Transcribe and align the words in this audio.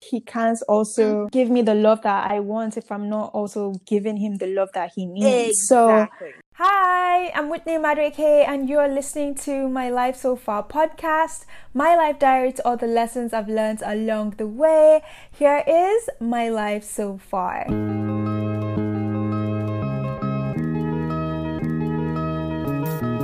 he 0.00 0.20
can't 0.20 0.58
also 0.68 1.26
mm. 1.26 1.30
give 1.30 1.50
me 1.50 1.62
the 1.62 1.74
love 1.74 2.02
that 2.02 2.30
I 2.30 2.40
want 2.40 2.76
if 2.76 2.90
I'm 2.92 3.08
not 3.08 3.30
also 3.32 3.74
giving 3.86 4.16
him 4.16 4.36
the 4.36 4.46
love 4.46 4.70
that 4.74 4.92
he 4.94 5.06
needs. 5.06 5.70
Exactly. 5.70 6.30
So, 6.32 6.42
hi, 6.54 7.30
I'm 7.30 7.48
Whitney 7.48 7.78
Madrike, 7.78 8.46
and 8.46 8.68
you're 8.68 8.88
listening 8.88 9.34
to 9.46 9.68
my 9.68 9.90
Life 9.90 10.16
So 10.16 10.36
Far 10.36 10.62
podcast, 10.62 11.44
my 11.72 11.96
life 11.96 12.18
diary 12.18 12.52
to 12.52 12.66
all 12.66 12.76
the 12.76 12.86
lessons 12.86 13.32
I've 13.32 13.48
learned 13.48 13.82
along 13.84 14.34
the 14.38 14.46
way. 14.46 15.02
Here 15.30 15.64
is 15.66 16.08
my 16.20 16.48
life 16.48 16.84
so 16.84 17.18
far. 17.18 17.66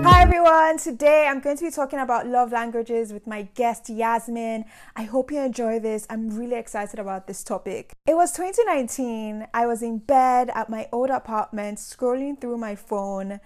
Hi 0.05 0.23
everyone, 0.23 0.79
today 0.79 1.29
I'm 1.30 1.39
going 1.39 1.57
to 1.57 1.64
be 1.64 1.71
talking 1.71 2.00
about 2.00 2.27
love 2.27 2.50
languages 2.50 3.12
with 3.12 3.29
my 3.29 3.43
guest 3.55 3.89
Yasmin. 3.89 4.64
I 4.96 5.05
hope 5.05 5.30
you 5.30 5.39
enjoy 5.39 5.79
this. 5.79 6.09
I'm 6.11 6.36
really 6.36 6.57
excited 6.57 6.98
about 6.98 7.29
this 7.29 7.45
topic. 7.45 7.93
It 8.04 8.17
was 8.17 8.32
2019. 8.32 9.46
I 9.54 9.64
was 9.67 9.81
in 9.81 9.99
bed 9.99 10.50
at 10.57 10.68
my 10.68 10.89
old 10.90 11.11
apartment 11.11 11.79
scrolling 11.79 12.40
through 12.40 12.59
my 12.59 12.75
phone 12.75 13.39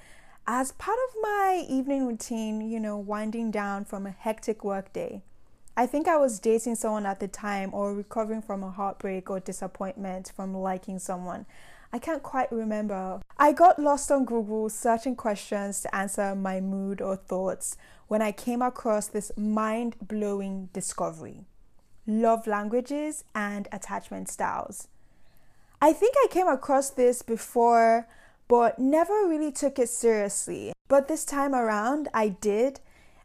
as 0.47 0.73
part 0.73 0.97
of 1.11 1.17
my 1.21 1.67
evening 1.69 2.07
routine, 2.07 2.63
you 2.63 2.81
know, 2.81 2.97
winding 2.97 3.51
down 3.51 3.85
from 3.85 4.07
a 4.07 4.11
hectic 4.19 4.65
workday. 4.65 5.21
I 5.77 5.85
think 5.87 6.09
I 6.09 6.17
was 6.17 6.39
dating 6.39 6.77
someone 6.77 7.05
at 7.05 7.21
the 7.21 7.29
time 7.29 7.75
or 7.75 7.93
recovering 7.93 8.41
from 8.41 8.63
a 8.63 8.71
heartbreak 8.71 9.29
or 9.29 9.41
disappointment 9.41 10.33
from 10.35 10.55
liking 10.57 10.99
someone. 10.99 11.45
I 11.93 11.99
can't 11.99 12.23
quite 12.23 12.51
remember. 12.53 13.21
I 13.39 13.53
got 13.53 13.79
lost 13.79 14.11
on 14.11 14.25
Google 14.25 14.69
searching 14.69 15.17
questions 15.17 15.81
to 15.83 15.95
answer 15.95 16.35
my 16.35 16.61
mood 16.61 17.01
or 17.01 17.17
thoughts 17.17 17.77
when 18.09 18.23
I 18.23 18.33
came 18.33 18.63
across 18.63 19.07
this 19.07 19.33
mind 19.37 19.97
blowing 20.01 20.69
discovery 20.73 21.47
love 22.07 22.47
languages 22.47 23.25
and 23.35 23.69
attachment 23.73 24.29
styles. 24.29 24.89
I 25.81 25.93
think 25.93 26.15
I 26.19 26.29
came 26.31 26.47
across 26.47 26.91
this 26.91 27.23
before, 27.23 28.09
but 28.49 28.79
never 28.79 29.27
really 29.27 29.53
took 29.53 29.79
it 29.79 29.89
seriously. 29.89 30.73
But 30.89 31.09
this 31.09 31.25
time 31.25 31.55
around, 31.55 32.09
I 32.15 32.29
did, 32.29 32.81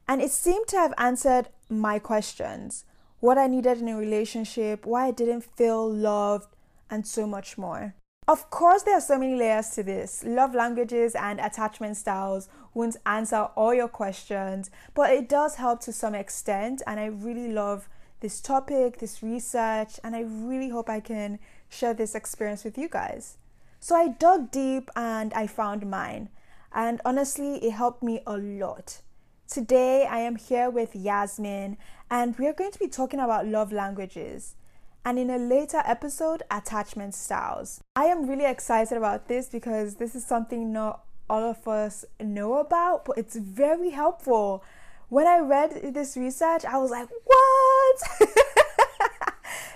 and 0.07 0.21
it 0.21 0.31
seemed 0.31 0.67
to 0.69 0.77
have 0.77 0.93
answered 0.97 1.49
my 1.69 1.99
questions 1.99 2.85
what 3.19 3.37
I 3.37 3.45
needed 3.45 3.79
in 3.79 3.87
a 3.87 3.95
relationship, 3.95 4.85
why 4.85 5.07
I 5.07 5.11
didn't 5.11 5.41
feel 5.41 5.87
loved, 5.87 6.55
and 6.89 7.05
so 7.05 7.27
much 7.27 7.57
more. 7.57 7.93
Of 8.27 8.51
course, 8.51 8.83
there 8.83 8.97
are 8.97 9.01
so 9.01 9.17
many 9.17 9.35
layers 9.35 9.71
to 9.71 9.83
this. 9.83 10.23
Love 10.23 10.53
languages 10.53 11.15
and 11.15 11.39
attachment 11.39 11.97
styles 11.97 12.49
won't 12.75 12.95
answer 13.03 13.49
all 13.55 13.73
your 13.73 13.87
questions, 13.87 14.69
but 14.93 15.09
it 15.09 15.27
does 15.27 15.55
help 15.55 15.81
to 15.81 15.91
some 15.91 16.13
extent. 16.13 16.83
And 16.85 16.99
I 16.99 17.07
really 17.07 17.51
love 17.51 17.89
this 18.19 18.39
topic, 18.39 18.99
this 18.99 19.23
research, 19.23 19.99
and 20.03 20.15
I 20.15 20.21
really 20.21 20.69
hope 20.69 20.87
I 20.87 20.99
can 20.99 21.39
share 21.67 21.95
this 21.95 22.13
experience 22.13 22.63
with 22.63 22.77
you 22.77 22.87
guys. 22.87 23.37
So 23.79 23.95
I 23.95 24.09
dug 24.09 24.51
deep 24.51 24.91
and 24.95 25.33
I 25.33 25.47
found 25.47 25.89
mine. 25.89 26.29
And 26.71 27.01
honestly, 27.03 27.55
it 27.55 27.71
helped 27.71 28.03
me 28.03 28.21
a 28.27 28.37
lot. 28.37 29.01
Today, 29.47 30.05
I 30.05 30.19
am 30.19 30.35
here 30.35 30.69
with 30.69 30.95
Yasmin, 30.95 31.75
and 32.09 32.37
we 32.37 32.47
are 32.47 32.53
going 32.53 32.71
to 32.71 32.79
be 32.79 32.87
talking 32.87 33.19
about 33.19 33.47
love 33.47 33.73
languages 33.73 34.55
and 35.03 35.17
in 35.17 35.29
a 35.29 35.37
later 35.37 35.81
episode, 35.85 36.43
attachment 36.51 37.15
styles. 37.15 37.81
I 37.95 38.05
am 38.05 38.27
really 38.27 38.45
excited 38.45 38.97
about 38.97 39.27
this 39.27 39.49
because 39.49 39.95
this 39.95 40.15
is 40.15 40.25
something 40.25 40.71
not 40.71 41.03
all 41.29 41.49
of 41.49 41.67
us 41.67 42.05
know 42.19 42.57
about, 42.57 43.05
but 43.05 43.17
it's 43.17 43.35
very 43.35 43.91
helpful. 43.91 44.63
When 45.09 45.27
I 45.27 45.39
read 45.39 45.93
this 45.93 46.15
research, 46.15 46.65
I 46.65 46.77
was 46.77 46.91
like, 46.91 47.09
what? 47.25 48.01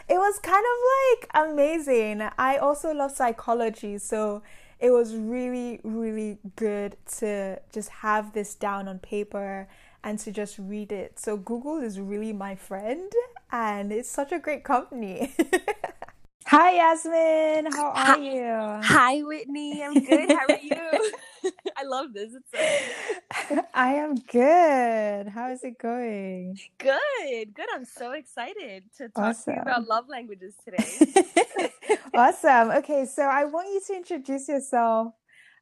it 0.10 0.18
was 0.18 0.40
kind 0.40 0.64
of 0.64 1.20
like 1.20 1.50
amazing. 1.50 2.28
I 2.38 2.58
also 2.58 2.94
love 2.94 3.12
psychology, 3.12 3.98
so 3.98 4.44
it 4.80 4.92
was 4.92 5.16
really, 5.16 5.80
really 5.84 6.38
good 6.56 6.98
to 7.18 7.60
just 7.74 7.90
have 7.90 8.34
this 8.34 8.54
down 8.54 8.88
on 8.88 9.00
paper 9.00 9.68
and 10.04 10.20
to 10.20 10.32
just 10.32 10.60
read 10.60 10.92
it. 10.92 11.20
So 11.20 11.36
Google 11.36 11.78
is 11.78 12.00
really 12.00 12.32
my 12.32 12.56
friend 12.56 13.12
and 13.52 13.92
it's 13.92 14.10
such 14.10 14.32
a 14.32 14.40
great 14.40 14.64
company. 14.64 15.34
Hi 16.48 16.76
Yasmin, 16.76 17.72
how 17.72 17.90
are 17.90 17.96
hi, 17.96 18.18
you? 18.18 18.82
Hi 18.84 19.20
Whitney, 19.22 19.82
I'm 19.84 19.96
good. 19.96 20.30
How 20.32 20.46
are 20.48 20.60
you? 20.62 21.12
I 21.78 21.84
love 21.84 22.14
this. 22.14 22.32
So 22.54 23.64
I 23.74 23.94
am 23.96 24.16
good. 24.16 25.28
How 25.28 25.52
is 25.52 25.64
it 25.64 25.78
going? 25.80 26.58
Good, 26.78 27.54
good. 27.54 27.66
I'm 27.74 27.86
so 27.86 28.12
excited 28.12 28.84
to 28.98 29.10
talk 29.10 29.26
awesome. 29.26 29.54
to 29.54 29.58
you 29.58 29.62
about 29.62 29.88
love 29.88 30.06
languages 30.08 30.56
today. 30.64 31.72
awesome. 32.14 32.72
Okay, 32.72 33.06
so 33.06 33.24
I 33.24 33.46
want 33.46 33.68
you 33.70 33.82
to 33.88 33.94
introduce 33.96 34.48
yourself 34.48 35.14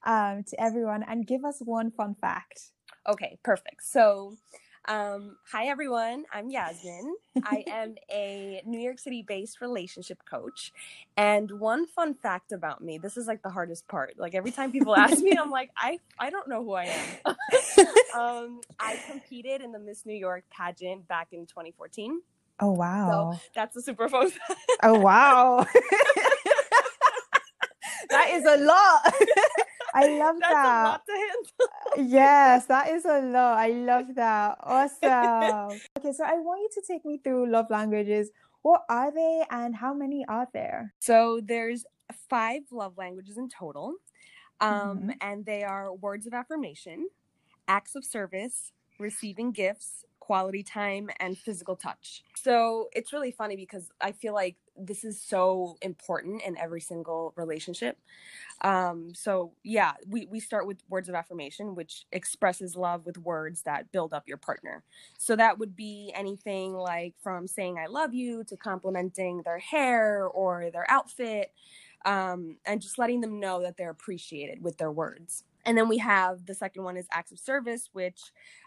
um, 0.06 0.44
to 0.48 0.62
everyone 0.62 1.04
and 1.04 1.26
give 1.26 1.46
us 1.46 1.60
one 1.60 1.92
fun 1.92 2.16
fact. 2.20 2.72
Okay, 3.08 3.38
perfect. 3.44 3.84
So, 3.84 4.36
um, 4.86 5.38
hi 5.50 5.68
everyone, 5.68 6.26
I'm 6.34 6.50
Yasmin. 6.50 7.16
I 7.44 7.64
am 7.72 7.96
a 8.12 8.62
New 8.66 8.80
York 8.80 9.00
City 9.00 9.24
based 9.26 9.62
relationship 9.62 10.20
coach. 10.30 10.74
And 11.16 11.60
one 11.60 11.88
fun 11.88 12.16
fact 12.16 12.52
about 12.52 12.84
me, 12.84 12.98
this 12.98 13.16
is 13.16 13.28
like 13.28 13.42
the 13.44 13.50
hardest 13.50 13.88
part. 13.88 14.16
Like 14.18 14.36
every 14.36 14.52
time 14.52 14.72
people 14.72 14.96
ask 14.96 15.20
me, 15.24 15.38
I'm 15.38 15.52
like, 15.52 15.70
I, 15.78 16.00
I 16.20 16.30
don't 16.30 16.50
know 16.50 16.64
who 16.64 16.74
I 16.74 16.86
am. 16.86 17.26
um, 18.18 18.62
I 18.80 19.00
competed 19.10 19.62
in 19.62 19.72
the 19.72 19.80
Miss 19.80 20.06
New 20.06 20.16
York 20.16 20.44
pageant 20.50 21.08
back 21.08 21.30
in 21.32 21.46
2014. 21.46 22.22
Oh, 22.60 22.72
wow. 22.72 23.32
So 23.34 23.40
that's 23.56 23.76
a 23.78 23.82
super 23.82 24.10
fun 24.10 24.30
fact. 24.30 24.60
oh, 24.84 25.00
wow. 25.00 25.66
that 28.10 28.30
is 28.32 28.46
a 28.46 28.58
lot. 28.58 29.14
I 29.94 30.08
love 30.18 30.36
that. 30.40 31.02
yes, 31.98 32.66
that 32.66 32.90
is 32.90 33.06
a 33.06 33.22
lot. 33.22 33.58
I 33.58 33.68
love 33.72 34.16
that. 34.16 34.58
Awesome. 34.62 35.80
okay, 35.98 36.12
so 36.12 36.24
I 36.24 36.40
want 36.40 36.62
you 36.62 36.70
to 36.82 36.82
take 36.88 37.06
me 37.06 37.20
through 37.24 37.52
love 37.52 37.68
languages. 37.70 38.32
What 38.64 38.84
are 38.90 39.12
they 39.12 39.44
and 39.52 39.76
how 39.76 39.94
many 39.94 40.26
are 40.28 40.48
there? 40.54 40.94
So 41.00 41.42
there's 41.44 41.86
five 42.30 42.62
love 42.72 42.98
languages 42.98 43.38
in 43.38 43.50
total. 43.50 43.96
Um, 44.62 44.72
mm-hmm. 44.72 45.10
and 45.22 45.46
they 45.46 45.64
are 45.64 45.94
words 45.94 46.26
of 46.26 46.34
affirmation, 46.34 47.10
acts 47.68 47.96
of 47.96 48.06
service, 48.06 48.72
receiving 49.00 49.52
gifts, 49.52 50.06
quality 50.24 50.64
time, 50.64 51.10
and 51.20 51.38
physical 51.38 51.76
touch. 51.76 52.24
So 52.34 52.88
it's 52.94 53.12
really 53.12 53.32
funny 53.32 53.58
because 53.58 53.90
I 54.00 54.14
feel 54.14 54.34
like 54.34 54.56
this 54.78 55.04
is 55.04 55.22
so 55.22 55.76
important 55.82 56.42
in 56.44 56.58
every 56.58 56.80
single 56.80 57.34
relationship. 57.36 57.98
Um, 58.62 59.14
so 59.14 59.52
yeah, 59.64 59.92
we, 60.08 60.26
we 60.28 60.40
start 60.40 60.66
with 60.66 60.78
words 60.88 61.10
of 61.10 61.16
affirmation, 61.16 61.76
which 61.76 62.06
expresses 62.14 62.78
love 62.78 63.06
with 63.06 63.18
words 63.18 63.64
that 63.64 63.92
build 63.92 64.14
up 64.14 64.24
your 64.26 64.38
partner. 64.38 64.86
So 65.18 65.36
that 65.36 65.60
would 65.60 65.76
be 65.76 66.14
anything 66.16 66.74
like 66.74 67.16
from 67.22 67.46
saying 67.46 67.78
I 67.78 67.88
love 67.88 68.14
you 68.14 68.46
to 68.46 68.56
complimenting 68.56 69.42
their 69.44 69.60
hair 69.60 70.26
or 70.26 70.72
their 70.72 70.90
outfit, 70.90 71.52
um, 72.06 72.58
and 72.66 72.82
just 72.82 72.98
letting 72.98 73.20
them 73.20 73.42
know 73.42 73.62
that 73.62 73.76
they're 73.76 73.90
appreciated 73.90 74.64
with 74.64 74.78
their 74.78 74.92
words. 74.92 75.44
And 75.66 75.78
then 75.78 75.88
we 75.88 75.98
have 76.00 76.46
the 76.46 76.54
second 76.54 76.84
one 76.84 76.98
is 76.98 77.08
acts 77.12 77.32
of 77.32 77.40
service, 77.40 77.90
which 77.94 78.20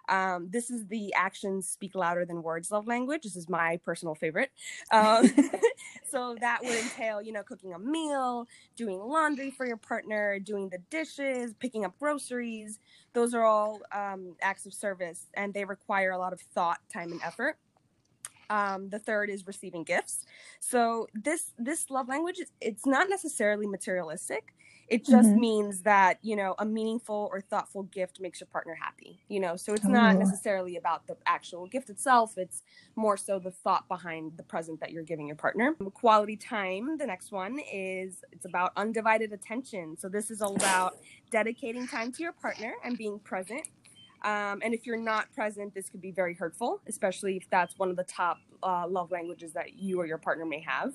um, 0.08 0.48
this 0.50 0.70
is 0.70 0.86
the 0.86 1.12
actions 1.14 1.68
speak 1.68 1.94
louder 1.94 2.24
than 2.24 2.42
words 2.42 2.70
love 2.70 2.86
language. 2.86 3.22
This 3.22 3.36
is 3.36 3.48
my 3.48 3.78
personal 3.84 4.14
favorite. 4.14 4.50
Um, 4.90 5.30
so 6.10 6.36
that 6.40 6.60
would 6.62 6.74
entail, 6.74 7.20
you 7.20 7.32
know, 7.32 7.42
cooking 7.42 7.74
a 7.74 7.78
meal, 7.78 8.46
doing 8.76 8.98
laundry 8.98 9.50
for 9.50 9.66
your 9.66 9.76
partner, 9.76 10.38
doing 10.38 10.68
the 10.68 10.78
dishes, 10.90 11.54
picking 11.54 11.84
up 11.84 11.98
groceries. 11.98 12.78
Those 13.12 13.34
are 13.34 13.44
all 13.44 13.80
um, 13.92 14.36
acts 14.40 14.66
of 14.66 14.72
service 14.72 15.26
and 15.34 15.52
they 15.52 15.64
require 15.64 16.12
a 16.12 16.18
lot 16.18 16.32
of 16.32 16.40
thought, 16.40 16.78
time, 16.92 17.12
and 17.12 17.20
effort. 17.22 17.58
Um, 18.48 18.88
the 18.90 19.00
third 19.00 19.28
is 19.28 19.46
receiving 19.46 19.82
gifts. 19.82 20.24
So 20.60 21.08
this 21.14 21.52
this 21.58 21.90
love 21.90 22.08
language, 22.08 22.36
it's 22.60 22.86
not 22.86 23.08
necessarily 23.10 23.66
materialistic 23.66 24.54
it 24.88 25.04
just 25.04 25.30
mm-hmm. 25.30 25.40
means 25.40 25.82
that 25.82 26.18
you 26.22 26.36
know 26.36 26.54
a 26.58 26.64
meaningful 26.64 27.28
or 27.32 27.40
thoughtful 27.40 27.84
gift 27.84 28.20
makes 28.20 28.40
your 28.40 28.46
partner 28.46 28.76
happy 28.80 29.16
you 29.28 29.40
know? 29.40 29.56
So 29.56 29.72
it's 29.74 29.86
oh. 29.86 29.90
not 29.90 30.16
necessarily 30.16 30.76
about 30.76 31.06
the 31.06 31.16
actual 31.26 31.66
gift 31.66 31.90
itself 31.90 32.34
it's 32.36 32.62
more 32.94 33.16
so 33.16 33.38
the 33.38 33.50
thought 33.50 33.88
behind 33.88 34.32
the 34.36 34.42
present 34.42 34.80
that 34.80 34.90
you're 34.90 35.02
giving 35.02 35.26
your 35.26 35.36
partner. 35.36 35.74
Quality 35.94 36.36
time 36.36 36.96
the 36.98 37.06
next 37.06 37.32
one 37.32 37.58
is 37.72 38.24
it's 38.32 38.44
about 38.44 38.72
undivided 38.76 39.32
attention. 39.32 39.96
So 39.98 40.08
this 40.08 40.30
is 40.30 40.40
all 40.40 40.56
about 40.56 40.96
dedicating 41.30 41.86
time 41.86 42.12
to 42.12 42.22
your 42.22 42.32
partner 42.32 42.74
and 42.84 42.96
being 42.96 43.18
present. 43.18 43.66
Um, 44.24 44.60
and 44.64 44.72
if 44.72 44.86
you're 44.86 44.96
not 44.96 45.32
present 45.34 45.74
this 45.74 45.90
could 45.90 46.00
be 46.00 46.10
very 46.10 46.34
hurtful 46.34 46.80
especially 46.88 47.36
if 47.36 47.48
that's 47.50 47.78
one 47.78 47.90
of 47.90 47.96
the 47.96 48.04
top 48.04 48.38
uh, 48.62 48.88
love 48.88 49.10
languages 49.10 49.52
that 49.52 49.74
you 49.74 50.00
or 50.00 50.06
your 50.06 50.18
partner 50.18 50.46
may 50.46 50.60
have. 50.60 50.94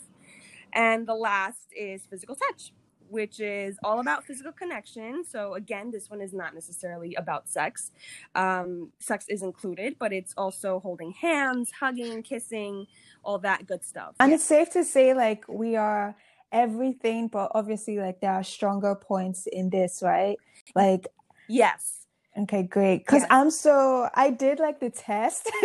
And 0.74 1.08
the 1.08 1.14
last 1.14 1.68
is 1.76 2.06
physical 2.10 2.36
touch 2.36 2.72
which 3.12 3.40
is 3.42 3.78
all 3.84 4.00
about 4.00 4.24
physical 4.24 4.54
connection. 4.54 5.24
So 5.30 5.56
again, 5.56 5.92
this 5.92 6.10
one 6.10 6.22
is 6.22 6.34
not 6.34 6.56
necessarily 6.56 7.14
about 7.16 7.50
sex. 7.50 7.92
Um, 8.36 8.92
sex 9.00 9.26
is 9.28 9.44
included, 9.44 9.98
but 10.00 10.14
it's 10.14 10.34
also 10.38 10.80
holding 10.80 11.12
hands, 11.12 11.72
hugging, 11.78 12.24
kissing, 12.24 12.88
all 13.24 13.38
that 13.40 13.68
good 13.68 13.84
stuff. 13.84 14.16
And 14.20 14.30
yeah. 14.30 14.36
it's 14.36 14.46
safe 14.46 14.72
to 14.72 14.84
say, 14.86 15.14
like, 15.14 15.44
we 15.50 15.76
are 15.76 16.16
everything, 16.52 17.28
but 17.28 17.52
obviously, 17.54 17.98
like, 18.00 18.22
there 18.22 18.32
are 18.32 18.44
stronger 18.44 18.96
points 18.96 19.46
in 19.46 19.70
this, 19.70 20.02
right? 20.02 20.38
Like, 20.74 21.08
yes. 21.50 22.08
Okay, 22.38 22.64
great. 22.64 23.00
Because 23.00 23.24
yes. 23.24 23.28
I'm 23.30 23.52
so 23.52 24.08
I 24.16 24.30
did 24.30 24.60
like 24.60 24.80
the 24.80 24.90
test. 24.90 25.52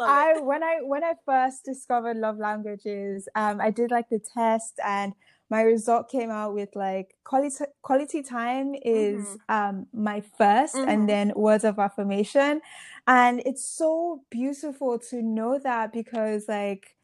I, 0.00 0.34
I 0.36 0.40
when 0.40 0.62
I 0.62 0.80
when 0.82 1.02
I 1.02 1.14
first 1.24 1.64
discovered 1.64 2.18
love 2.18 2.36
languages, 2.36 3.30
um, 3.34 3.58
I 3.58 3.70
did 3.70 3.90
like 3.90 4.10
the 4.10 4.18
test 4.18 4.74
and 4.84 5.14
my 5.50 5.62
result 5.62 6.10
came 6.10 6.30
out 6.30 6.54
with 6.54 6.74
like 6.74 7.14
quality 7.24 7.64
quality 7.82 8.22
time 8.22 8.74
is 8.82 9.24
mm-hmm. 9.24 9.54
um 9.54 9.86
my 9.92 10.22
1st 10.38 10.74
mm-hmm. 10.74 10.88
and 10.88 11.08
then 11.08 11.32
words 11.34 11.64
of 11.64 11.78
affirmation 11.78 12.60
and 13.06 13.40
it's 13.46 13.64
so 13.64 14.22
beautiful 14.30 14.98
to 14.98 15.22
know 15.22 15.58
that 15.58 15.92
because 15.92 16.48
like 16.48 16.96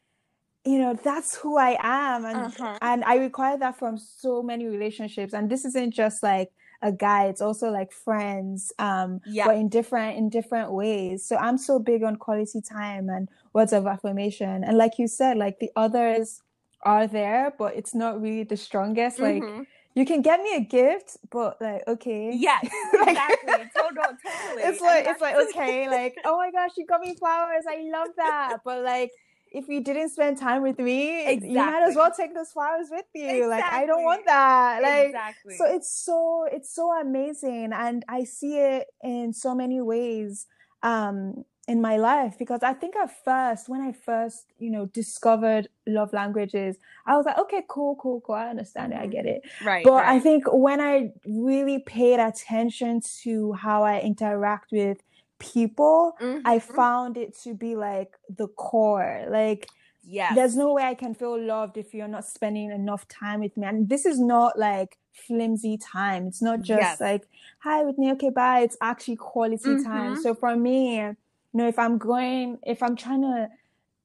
you 0.64 0.78
know 0.78 0.94
that's 1.04 1.36
who 1.36 1.58
i 1.58 1.76
am 1.80 2.24
and 2.24 2.36
uh-huh. 2.36 2.78
and 2.82 3.04
i 3.04 3.16
require 3.16 3.58
that 3.58 3.78
from 3.78 3.98
so 3.98 4.42
many 4.42 4.66
relationships 4.66 5.32
and 5.34 5.50
this 5.50 5.64
isn't 5.64 5.92
just 5.92 6.22
like 6.22 6.52
a 6.82 6.92
guy 6.92 7.26
it's 7.26 7.40
also 7.40 7.70
like 7.70 7.90
friends 7.90 8.72
um 8.78 9.20
yeah. 9.26 9.46
but 9.46 9.56
in 9.56 9.68
different 9.68 10.18
in 10.18 10.28
different 10.28 10.70
ways 10.72 11.24
so 11.24 11.36
i'm 11.36 11.56
so 11.56 11.78
big 11.78 12.02
on 12.02 12.16
quality 12.16 12.60
time 12.60 13.08
and 13.08 13.28
words 13.54 13.72
of 13.72 13.86
affirmation 13.86 14.62
and 14.64 14.76
like 14.76 14.98
you 14.98 15.08
said 15.08 15.36
like 15.38 15.58
the 15.60 15.70
others 15.76 16.42
are 16.84 17.06
there, 17.06 17.52
but 17.58 17.74
it's 17.74 17.94
not 17.94 18.20
really 18.20 18.44
the 18.44 18.56
strongest. 18.56 19.18
Like 19.18 19.42
mm-hmm. 19.42 19.62
you 19.94 20.04
can 20.04 20.22
get 20.22 20.40
me 20.42 20.56
a 20.56 20.60
gift, 20.60 21.16
but 21.30 21.60
like 21.60 21.82
okay, 21.88 22.32
yes, 22.34 22.64
exactly, 22.94 23.52
totally, 23.76 24.16
totally. 24.24 24.62
It's 24.62 24.80
like 24.80 25.06
it's 25.06 25.20
like 25.20 25.36
okay, 25.48 25.88
like 25.88 26.16
oh 26.24 26.36
my 26.36 26.50
gosh, 26.50 26.72
you 26.76 26.86
got 26.86 27.00
me 27.00 27.14
flowers. 27.14 27.64
I 27.68 27.88
love 27.90 28.08
that, 28.16 28.58
but 28.64 28.82
like 28.82 29.10
if 29.54 29.68
you 29.68 29.80
didn't 29.80 30.10
spend 30.10 30.36
time 30.36 30.62
with 30.62 30.80
me, 30.80 31.26
exactly. 31.26 31.48
you 31.50 31.54
might 31.54 31.86
as 31.88 31.94
well 31.94 32.10
take 32.14 32.34
those 32.34 32.50
flowers 32.50 32.88
with 32.90 33.04
you. 33.14 33.24
Exactly. 33.24 33.46
Like 33.46 33.64
I 33.64 33.86
don't 33.86 34.02
want 34.02 34.26
that. 34.26 34.82
Like 34.82 35.06
exactly. 35.06 35.56
so 35.56 35.64
it's 35.66 36.04
so 36.04 36.46
it's 36.50 36.74
so 36.74 36.90
amazing 37.00 37.70
and 37.72 38.04
I 38.08 38.24
see 38.24 38.58
it 38.58 38.88
in 39.02 39.32
so 39.32 39.54
many 39.54 39.80
ways. 39.80 40.46
Um 40.82 41.44
in 41.66 41.80
my 41.80 41.96
life 41.96 42.36
because 42.38 42.62
I 42.62 42.74
think 42.74 42.94
at 42.96 43.10
first, 43.24 43.68
when 43.68 43.80
I 43.80 43.92
first, 43.92 44.52
you 44.58 44.70
know, 44.70 44.86
discovered 44.86 45.68
love 45.86 46.12
languages, 46.12 46.76
I 47.06 47.16
was 47.16 47.24
like, 47.24 47.38
okay, 47.38 47.62
cool, 47.68 47.96
cool, 47.96 48.20
cool. 48.20 48.34
I 48.34 48.48
understand 48.48 48.92
it. 48.92 48.96
I 48.96 49.02
mm-hmm. 49.02 49.10
get 49.10 49.26
it. 49.26 49.42
Right. 49.64 49.84
But 49.84 49.94
right. 49.94 50.16
I 50.16 50.20
think 50.20 50.44
when 50.52 50.80
I 50.80 51.12
really 51.26 51.78
paid 51.78 52.20
attention 52.20 53.00
to 53.22 53.52
how 53.54 53.82
I 53.82 54.00
interact 54.00 54.72
with 54.72 54.98
people, 55.38 56.16
mm-hmm. 56.20 56.46
I 56.46 56.58
found 56.58 57.16
it 57.16 57.36
to 57.44 57.54
be 57.54 57.76
like 57.76 58.12
the 58.28 58.48
core. 58.48 59.26
Like, 59.30 59.68
yeah, 60.06 60.34
there's 60.34 60.56
no 60.56 60.74
way 60.74 60.82
I 60.82 60.94
can 60.94 61.14
feel 61.14 61.40
loved 61.40 61.78
if 61.78 61.94
you're 61.94 62.08
not 62.08 62.26
spending 62.26 62.70
enough 62.72 63.08
time 63.08 63.40
with 63.40 63.56
me. 63.56 63.66
And 63.66 63.88
this 63.88 64.04
is 64.04 64.20
not 64.20 64.58
like 64.58 64.98
flimsy 65.14 65.78
time. 65.78 66.26
It's 66.26 66.42
not 66.42 66.60
just 66.60 66.82
yes. 66.82 67.00
like, 67.00 67.26
hi, 67.60 67.82
Whitney, 67.82 68.10
okay, 68.12 68.28
bye. 68.28 68.60
It's 68.60 68.76
actually 68.82 69.16
quality 69.16 69.64
mm-hmm. 69.64 69.84
time. 69.84 70.20
So 70.20 70.34
for 70.34 70.54
me, 70.56 71.14
you 71.54 71.58
know 71.58 71.68
if 71.68 71.78
i'm 71.78 71.96
going 71.96 72.58
if 72.66 72.82
i'm 72.82 72.96
trying 72.96 73.22
to 73.22 73.48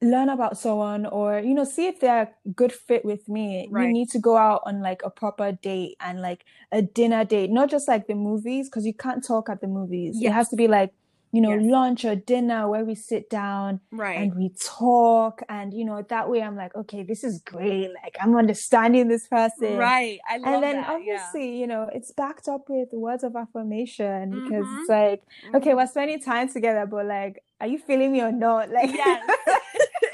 learn 0.01 0.29
about 0.29 0.57
someone 0.57 1.05
or 1.07 1.39
you 1.39 1.53
know 1.53 1.65
see 1.65 1.87
if 1.87 1.99
they're 1.99 2.21
a 2.45 2.49
good 2.51 2.71
fit 2.71 3.03
with 3.03 3.27
me 3.27 3.67
right. 3.69 3.87
you 3.87 3.93
need 3.93 4.09
to 4.09 4.19
go 4.19 4.37
out 4.37 4.61
on 4.65 4.81
like 4.81 5.01
a 5.03 5.09
proper 5.09 5.51
date 5.51 5.97
and 5.99 6.21
like 6.21 6.45
a 6.71 6.81
dinner 6.81 7.25
date 7.25 7.49
not 7.49 7.69
just 7.69 7.87
like 7.87 8.07
the 8.07 8.15
movies 8.15 8.69
because 8.69 8.85
you 8.85 8.93
can't 8.93 9.25
talk 9.25 9.49
at 9.49 9.59
the 9.59 9.67
movies 9.67 10.15
yes. 10.17 10.29
it 10.29 10.33
has 10.33 10.49
to 10.49 10.55
be 10.55 10.69
like 10.69 10.93
you 11.31 11.41
know, 11.41 11.53
yes. 11.53 11.63
lunch 11.63 12.05
or 12.05 12.15
dinner 12.15 12.67
where 12.67 12.83
we 12.83 12.95
sit 12.95 13.29
down 13.29 13.79
right. 13.91 14.19
and 14.19 14.35
we 14.35 14.49
talk. 14.59 15.41
And, 15.47 15.73
you 15.73 15.85
know, 15.85 16.03
that 16.09 16.29
way 16.29 16.41
I'm 16.41 16.55
like, 16.55 16.75
okay, 16.75 17.03
this 17.03 17.23
is 17.23 17.39
great. 17.41 17.89
Like 18.03 18.15
I'm 18.19 18.35
understanding 18.35 19.07
this 19.07 19.27
person. 19.27 19.77
Right. 19.77 20.19
I 20.27 20.37
love 20.37 20.53
And 20.53 20.63
then 20.63 20.75
that. 20.77 20.89
obviously, 20.89 21.53
yeah. 21.53 21.59
you 21.59 21.67
know, 21.67 21.89
it's 21.93 22.11
backed 22.11 22.47
up 22.47 22.65
with 22.67 22.89
words 22.93 23.23
of 23.23 23.35
affirmation 23.35 24.31
because 24.31 24.65
mm-hmm. 24.65 24.79
it's 24.79 24.89
like, 24.89 25.21
mm-hmm. 25.45 25.55
okay, 25.57 25.73
we're 25.75 25.87
spending 25.87 26.19
time 26.19 26.51
together, 26.51 26.87
but 26.87 27.05
like, 27.05 27.43
are 27.61 27.67
you 27.67 27.77
feeling 27.77 28.11
me 28.11 28.21
or 28.21 28.31
not? 28.31 28.69
Like, 28.79 28.91
yes. 28.93 29.23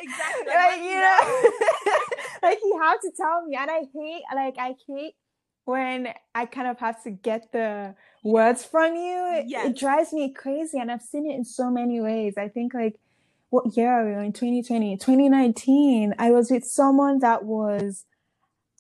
exactly. 0.02 0.54
like, 0.54 0.80
you 0.80 0.96
know, 0.96 1.52
like 2.44 2.60
you 2.64 2.80
have 2.82 3.00
to 3.02 3.12
tell 3.16 3.46
me. 3.46 3.56
And 3.56 3.70
I 3.70 3.82
hate, 3.94 4.24
like, 4.34 4.56
I 4.58 4.76
hate 4.88 5.14
when 5.66 6.08
I 6.34 6.46
kind 6.46 6.68
of 6.68 6.80
have 6.80 7.04
to 7.04 7.12
get 7.12 7.52
the 7.52 7.96
words 8.26 8.66
from 8.66 8.96
you. 8.96 9.44
Yes. 9.46 9.68
It 9.68 9.78
drives 9.78 10.12
me 10.12 10.34
crazy. 10.34 10.80
And 10.80 10.92
I've 10.92 11.02
seen 11.02 11.30
it 11.30 11.36
in 11.36 11.46
so 11.46 11.70
many 11.70 12.02
ways. 12.02 12.34
I 12.38 12.50
think 12.50 12.74
like 12.74 13.00
what 13.52 13.78
year 13.78 13.90
are 13.90 14.06
we 14.06 14.26
in 14.26 14.34
2020? 14.34 14.98
2019. 14.98 16.16
I 16.18 16.32
was 16.32 16.50
with 16.50 16.66
someone 16.66 17.20
that 17.20 17.46
was 17.46 18.06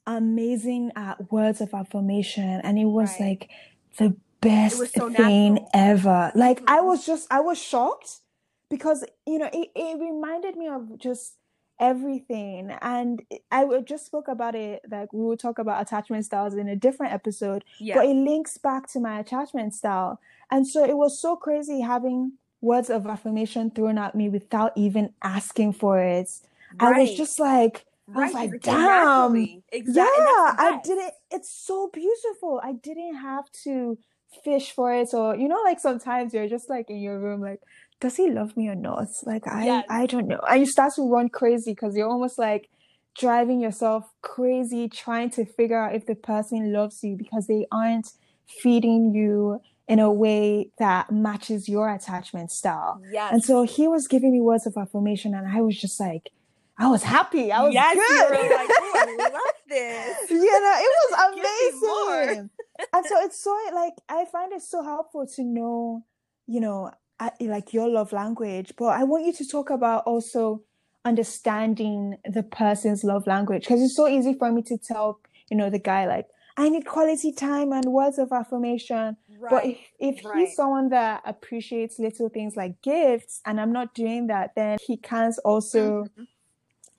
amazing 0.07 0.92
at 0.95 1.31
words 1.31 1.62
of 1.62 1.74
affirmation. 1.74 2.59
And 2.63 2.80
it 2.80 2.86
was 2.86 3.12
right. 3.19 3.27
like 3.27 3.50
the 3.97 4.18
best 4.42 4.94
so 4.94 5.12
thing 5.12 5.53
natural. 5.53 5.69
ever. 5.74 6.31
Like 6.36 6.62
I 6.68 6.77
mm-hmm. 6.77 6.88
was 6.88 7.06
just 7.06 7.27
I 7.31 7.39
was 7.39 7.62
shocked 7.62 8.21
because 8.69 9.06
you 9.27 9.38
know 9.38 9.50
it, 9.53 9.69
it 9.75 10.00
reminded 10.00 10.57
me 10.57 10.68
of 10.68 10.98
just 10.98 11.36
everything 11.80 12.72
and 12.81 13.22
i 13.51 13.63
would 13.63 13.86
just 13.86 14.06
spoke 14.06 14.27
about 14.27 14.56
it 14.56 14.81
like 14.89 15.12
we 15.12 15.22
will 15.22 15.36
talk 15.36 15.60
about 15.60 15.81
attachment 15.81 16.24
styles 16.24 16.56
in 16.56 16.69
a 16.69 16.75
different 16.75 17.12
episode 17.12 17.63
yeah. 17.80 17.95
but 17.95 18.06
it 18.06 18.16
links 18.16 18.57
back 18.57 18.88
to 18.88 19.00
my 19.00 19.19
attachment 19.19 19.74
style 19.74 20.19
and 20.51 20.66
so 20.66 20.86
it 20.86 20.95
was 20.95 21.19
so 21.19 21.36
crazy 21.36 21.81
having 21.81 22.31
words 22.62 22.89
of 22.89 23.06
affirmation 23.06 23.69
thrown 23.69 23.98
at 23.98 24.16
me 24.16 24.30
without 24.30 24.72
even 24.77 25.13
asking 25.22 25.74
for 25.74 26.00
it 26.00 26.30
right. 26.80 26.95
i 26.95 27.01
was 27.01 27.13
just 27.13 27.39
like 27.39 27.86
I 28.13 28.25
was 28.25 28.33
like, 28.33 28.62
damn. 28.62 29.36
Exactly. 29.72 29.94
Yeah, 29.95 30.56
I 30.57 30.80
didn't. 30.83 31.13
It's 31.31 31.50
so 31.50 31.89
beautiful. 31.92 32.62
I 32.63 32.74
didn't 32.74 33.16
have 33.16 33.51
to 33.63 33.98
fish 34.44 34.72
for 34.72 34.94
it 34.94 35.13
or, 35.13 35.36
you 35.36 35.48
know, 35.48 35.62
like 35.63 35.80
sometimes 35.80 36.33
you're 36.33 36.48
just 36.48 36.69
like 36.69 36.89
in 36.89 36.98
your 36.98 37.19
room, 37.19 37.42
like, 37.42 37.62
does 38.00 38.18
he 38.18 38.30
love 38.30 38.56
me 38.57 38.68
or 38.68 38.75
not? 38.75 39.07
Like 39.24 39.47
I 39.47 39.65
yes. 39.65 39.86
I 39.89 40.06
don't 40.06 40.27
know. 40.27 40.39
And 40.50 40.59
you 40.59 40.65
start 40.65 40.94
to 40.95 41.09
run 41.09 41.30
crazy 41.30 41.71
because 41.71 41.95
you're 41.95 42.09
almost 42.09 42.38
like 42.38 42.69
driving 43.18 43.62
yourself 43.62 44.12
crazy 44.21 44.89
trying 44.89 45.30
to 45.31 45.45
figure 45.45 45.80
out 45.80 45.95
if 45.95 46.06
the 46.06 46.15
person 46.15 46.74
loves 46.74 47.03
you 47.03 47.15
because 47.15 47.47
they 47.47 47.65
aren't 47.71 48.09
feeding 48.45 49.13
you 49.13 49.62
in 49.88 50.00
a 50.00 50.12
way 50.12 50.69
that 50.80 51.12
matches 51.12 51.69
your 51.69 51.94
attachment 51.94 52.51
style. 52.51 53.01
Yes. 53.12 53.31
And 53.31 53.44
so 53.44 53.63
he 53.63 53.88
was 53.88 54.07
giving 54.07 54.31
me 54.31 54.41
words 54.41 54.65
of 54.65 54.75
affirmation 54.77 55.33
and 55.33 55.48
I 55.48 55.62
was 55.62 55.80
just 55.80 56.00
like 56.00 56.31
I 56.77 56.89
was 56.89 57.03
happy. 57.03 57.53
I 57.53 57.63
was 57.63 57.74
yes, 57.74 57.95
good. 57.95 58.38
You 58.38 58.50
were 58.50 58.56
like, 58.56 58.69
oh, 58.69 58.94
I 58.95 59.30
love 59.31 59.41
this. 59.69 60.29
you 60.29 60.62
know, 60.62 60.75
it 60.77 60.93
was 61.10 61.81
amazing. 62.27 62.50
and 62.91 63.05
so 63.05 63.24
it's 63.24 63.41
so 63.41 63.58
like 63.74 63.93
I 64.10 64.25
find 64.25 64.51
it 64.51 64.62
so 64.62 64.84
helpful 64.84 65.25
to 65.36 65.43
know, 65.43 66.03
you 66.48 66.60
know, 66.60 66.91
like 67.39 67.74
your 67.74 67.89
love 67.89 68.12
language, 68.12 68.74
but 68.77 68.88
I 68.88 69.03
want 69.03 69.25
you 69.25 69.34
to 69.34 69.48
talk 69.48 69.69
about 69.69 70.03
also 70.05 70.63
understanding 71.05 72.17
the 72.25 72.43
person's 72.43 73.03
love 73.03 73.27
language 73.27 73.63
because 73.63 73.81
it's 73.81 73.95
so 73.95 74.07
easy 74.07 74.34
for 74.34 74.51
me 74.51 74.62
to 74.63 74.77
tell, 74.77 75.19
you 75.50 75.55
know, 75.55 75.69
the 75.69 75.79
guy 75.79 76.05
like, 76.05 76.27
I 76.57 76.69
need 76.69 76.86
quality 76.86 77.31
time 77.34 77.74
and 77.74 77.86
words 77.86 78.17
of 78.17 78.31
affirmation. 78.31 79.17
Right, 79.39 79.50
but 79.50 79.65
if, 79.65 79.77
if 80.00 80.25
right. 80.25 80.38
he's 80.39 80.55
someone 80.55 80.89
that 80.89 81.22
appreciates 81.25 82.00
little 82.00 82.29
things 82.29 82.55
like 82.55 82.81
gifts 82.81 83.41
and 83.45 83.60
I'm 83.60 83.74
not 83.74 83.93
doing 83.93 84.27
that, 84.27 84.55
then 84.55 84.77
he 84.86 84.98
can't 84.98 85.36
also 85.43 86.03
mm-hmm. 86.03 86.24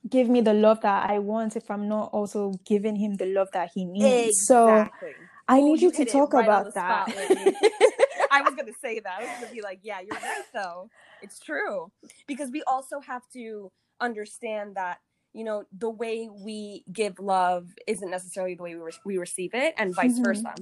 give 0.09 0.29
me 0.29 0.43
the 0.43 0.53
love 0.53 0.83
that 0.83 1.11
I 1.11 1.19
want 1.19 1.57
if 1.57 1.71
I'm 1.71 1.89
not 1.89 2.11
also 2.13 2.53
giving 2.67 2.97
him 2.97 3.17
the 3.17 3.27
love 3.27 3.49
that 3.55 3.71
he 3.75 3.87
needs. 3.87 4.41
Exactly. 4.41 5.11
So 5.13 5.15
I 5.49 5.61
need 5.61 5.81
you, 5.81 5.89
you 5.89 6.05
to 6.05 6.05
talk 6.05 6.35
right 6.35 6.45
about 6.45 6.75
that. 6.75 7.07
I 8.37 8.43
was 8.43 8.55
gonna 8.55 8.73
say 8.81 9.01
that. 9.01 9.19
I 9.19 9.23
was 9.23 9.31
gonna 9.41 9.53
be 9.53 9.63
like, 9.63 9.81
yeah, 9.83 10.01
you're 10.01 10.21
right 10.21 10.45
though. 10.53 10.91
It's 11.23 11.39
true. 11.39 11.91
Because 12.27 12.51
we 12.51 12.63
also 12.67 13.01
have 13.01 13.23
to 13.33 13.73
understand 14.01 14.77
that, 14.77 14.99
you 15.33 15.45
know, 15.45 15.65
the 15.77 15.91
way 15.91 16.29
we 16.31 16.85
give 16.93 17.19
love 17.19 17.69
isn't 17.87 18.11
necessarily 18.11 18.55
the 18.55 18.63
way 18.63 18.75
we, 18.75 18.81
re- 18.81 18.93
we 19.05 19.19
receive 19.19 19.55
it 19.55 19.75
and 19.79 19.95
vice 19.95 20.15
mm-hmm. 20.15 20.25
versa. 20.25 20.55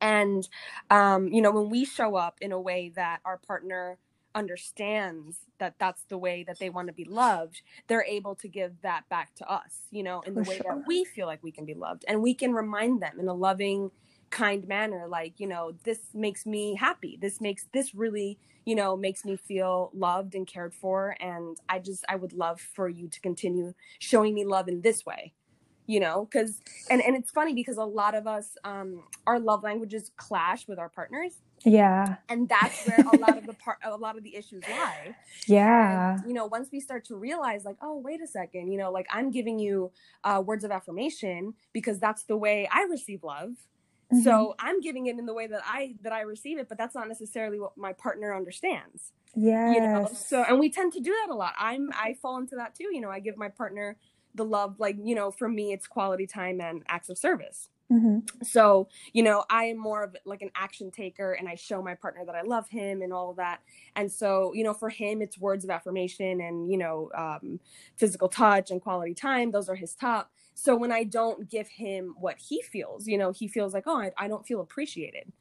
And 0.00 0.46
um, 0.90 1.28
you 1.28 1.40
know, 1.40 1.50
when 1.50 1.70
we 1.70 1.84
show 1.84 2.16
up 2.16 2.38
in 2.40 2.52
a 2.52 2.60
way 2.60 2.92
that 2.96 3.20
our 3.24 3.38
partner 3.38 3.98
understands 4.34 5.36
that 5.58 5.74
that's 5.78 6.04
the 6.04 6.18
way 6.18 6.42
that 6.42 6.58
they 6.58 6.70
want 6.70 6.88
to 6.88 6.92
be 6.92 7.04
loved, 7.04 7.62
they're 7.86 8.04
able 8.04 8.34
to 8.36 8.48
give 8.48 8.72
that 8.82 9.08
back 9.08 9.34
to 9.36 9.48
us, 9.50 9.82
you 9.90 10.02
know, 10.02 10.20
in 10.22 10.34
the 10.34 10.44
For 10.44 10.50
way 10.50 10.56
sure. 10.56 10.74
that 10.74 10.86
we 10.86 11.04
feel 11.04 11.26
like 11.26 11.42
we 11.42 11.52
can 11.52 11.64
be 11.64 11.74
loved. 11.74 12.04
And 12.08 12.22
we 12.22 12.34
can 12.34 12.52
remind 12.52 13.02
them 13.02 13.20
in 13.20 13.28
a 13.28 13.34
loving, 13.34 13.90
kind 14.32 14.66
manner 14.66 15.06
like 15.08 15.38
you 15.38 15.46
know 15.46 15.72
this 15.84 16.00
makes 16.12 16.44
me 16.44 16.74
happy. 16.74 17.18
This 17.20 17.40
makes 17.40 17.66
this 17.72 17.94
really 17.94 18.38
you 18.64 18.74
know 18.74 18.96
makes 18.96 19.24
me 19.24 19.36
feel 19.36 19.90
loved 19.94 20.34
and 20.34 20.46
cared 20.46 20.72
for 20.72 21.16
and 21.20 21.56
i 21.68 21.80
just 21.80 22.04
i 22.08 22.14
would 22.14 22.32
love 22.32 22.60
for 22.60 22.88
you 22.88 23.08
to 23.08 23.20
continue 23.20 23.74
showing 23.98 24.32
me 24.34 24.44
love 24.44 24.68
in 24.68 24.82
this 24.82 25.04
way 25.04 25.32
you 25.86 26.00
know? 26.00 26.28
Because 26.30 26.60
and 26.90 27.02
and 27.02 27.16
it's 27.16 27.30
funny 27.30 27.54
because 27.54 27.76
a 27.76 27.84
lot 27.84 28.14
of 28.14 28.26
us 28.26 28.56
um 28.64 29.02
our 29.26 29.38
love 29.38 29.62
languages 29.62 30.10
clash 30.16 30.66
with 30.68 30.78
our 30.78 30.88
partners. 30.88 31.32
Yeah. 31.64 32.16
And 32.28 32.48
that's 32.48 32.86
where 32.88 32.98
a 32.98 33.16
lot 33.18 33.38
of 33.38 33.46
the 33.46 33.52
part 33.54 33.78
a 33.84 33.96
lot 33.96 34.16
of 34.16 34.24
the 34.24 34.34
issues 34.36 34.62
lie. 34.68 35.14
Yeah. 35.46 36.18
and, 36.18 36.28
you 36.28 36.34
know 36.34 36.46
once 36.46 36.68
we 36.72 36.80
start 36.80 37.04
to 37.06 37.16
realize 37.16 37.64
like 37.64 37.76
oh 37.82 37.98
wait 37.98 38.20
a 38.22 38.26
second 38.26 38.70
you 38.70 38.78
know 38.78 38.92
like 38.92 39.06
i'm 39.10 39.30
giving 39.30 39.58
you 39.58 39.90
uh, 40.22 40.40
words 40.44 40.62
of 40.62 40.70
affirmation 40.70 41.54
because 41.72 41.98
that's 41.98 42.22
the 42.24 42.36
way 42.36 42.68
i 42.72 42.84
receive 42.84 43.24
love 43.24 43.50
mm-hmm. 44.12 44.22
so 44.22 44.54
i'm 44.58 44.80
giving 44.80 45.06
it 45.06 45.18
in 45.18 45.26
the 45.26 45.34
way 45.34 45.46
that 45.46 45.62
i 45.64 45.94
that 46.02 46.12
i 46.12 46.20
receive 46.20 46.58
it 46.58 46.68
but 46.68 46.78
that's 46.78 46.94
not 46.94 47.08
necessarily 47.08 47.58
what 47.58 47.76
my 47.76 47.92
partner 47.92 48.34
understands 48.34 49.12
yeah 49.34 49.72
you 49.72 49.80
know? 49.80 50.08
So 50.14 50.44
and 50.46 50.58
we 50.58 50.70
tend 50.70 50.92
to 50.94 51.00
do 51.00 51.10
that 51.10 51.32
a 51.32 51.34
lot. 51.34 51.54
I'm 51.58 51.90
i 51.94 52.14
fall 52.20 52.38
into 52.38 52.56
that 52.56 52.74
too 52.74 52.88
you 52.92 53.00
know? 53.00 53.10
I 53.10 53.20
give 53.20 53.36
my 53.36 53.48
partner 53.48 53.96
the 54.34 54.44
love 54.44 54.76
like 54.78 54.96
you 55.02 55.14
know 55.14 55.30
for 55.30 55.48
me 55.48 55.72
it's 55.72 55.86
quality 55.86 56.26
time 56.26 56.60
and 56.60 56.82
acts 56.88 57.08
of 57.08 57.18
service. 57.18 57.68
Mm-hmm. 57.90 58.20
so 58.42 58.88
you 59.12 59.22
know 59.22 59.44
i 59.50 59.64
am 59.64 59.76
more 59.76 60.02
of 60.02 60.16
like 60.24 60.40
an 60.40 60.50
action 60.54 60.90
taker 60.90 61.32
and 61.32 61.46
i 61.46 61.56
show 61.56 61.82
my 61.82 61.94
partner 61.94 62.24
that 62.24 62.34
i 62.34 62.40
love 62.40 62.66
him 62.70 63.02
and 63.02 63.12
all 63.12 63.28
of 63.28 63.36
that. 63.36 63.60
And 63.96 64.10
so 64.10 64.52
you 64.54 64.64
know 64.64 64.72
for 64.72 64.88
him 64.88 65.20
it's 65.20 65.38
words 65.38 65.62
of 65.64 65.70
affirmation 65.70 66.40
and 66.40 66.70
you 66.70 66.78
know 66.78 67.10
um, 67.14 67.60
physical 67.96 68.28
touch 68.28 68.70
and 68.70 68.80
quality 68.80 69.12
time. 69.14 69.50
Those 69.50 69.68
are 69.68 69.74
his 69.74 69.94
top 69.94 70.30
so 70.62 70.76
when 70.76 70.92
i 70.92 71.02
don't 71.02 71.50
give 71.50 71.68
him 71.68 72.14
what 72.18 72.36
he 72.38 72.62
feels 72.62 73.06
you 73.06 73.18
know 73.18 73.32
he 73.32 73.48
feels 73.48 73.74
like 73.74 73.84
oh 73.86 73.98
i, 73.98 74.12
I 74.16 74.28
don't 74.28 74.46
feel 74.46 74.60
appreciated 74.60 75.32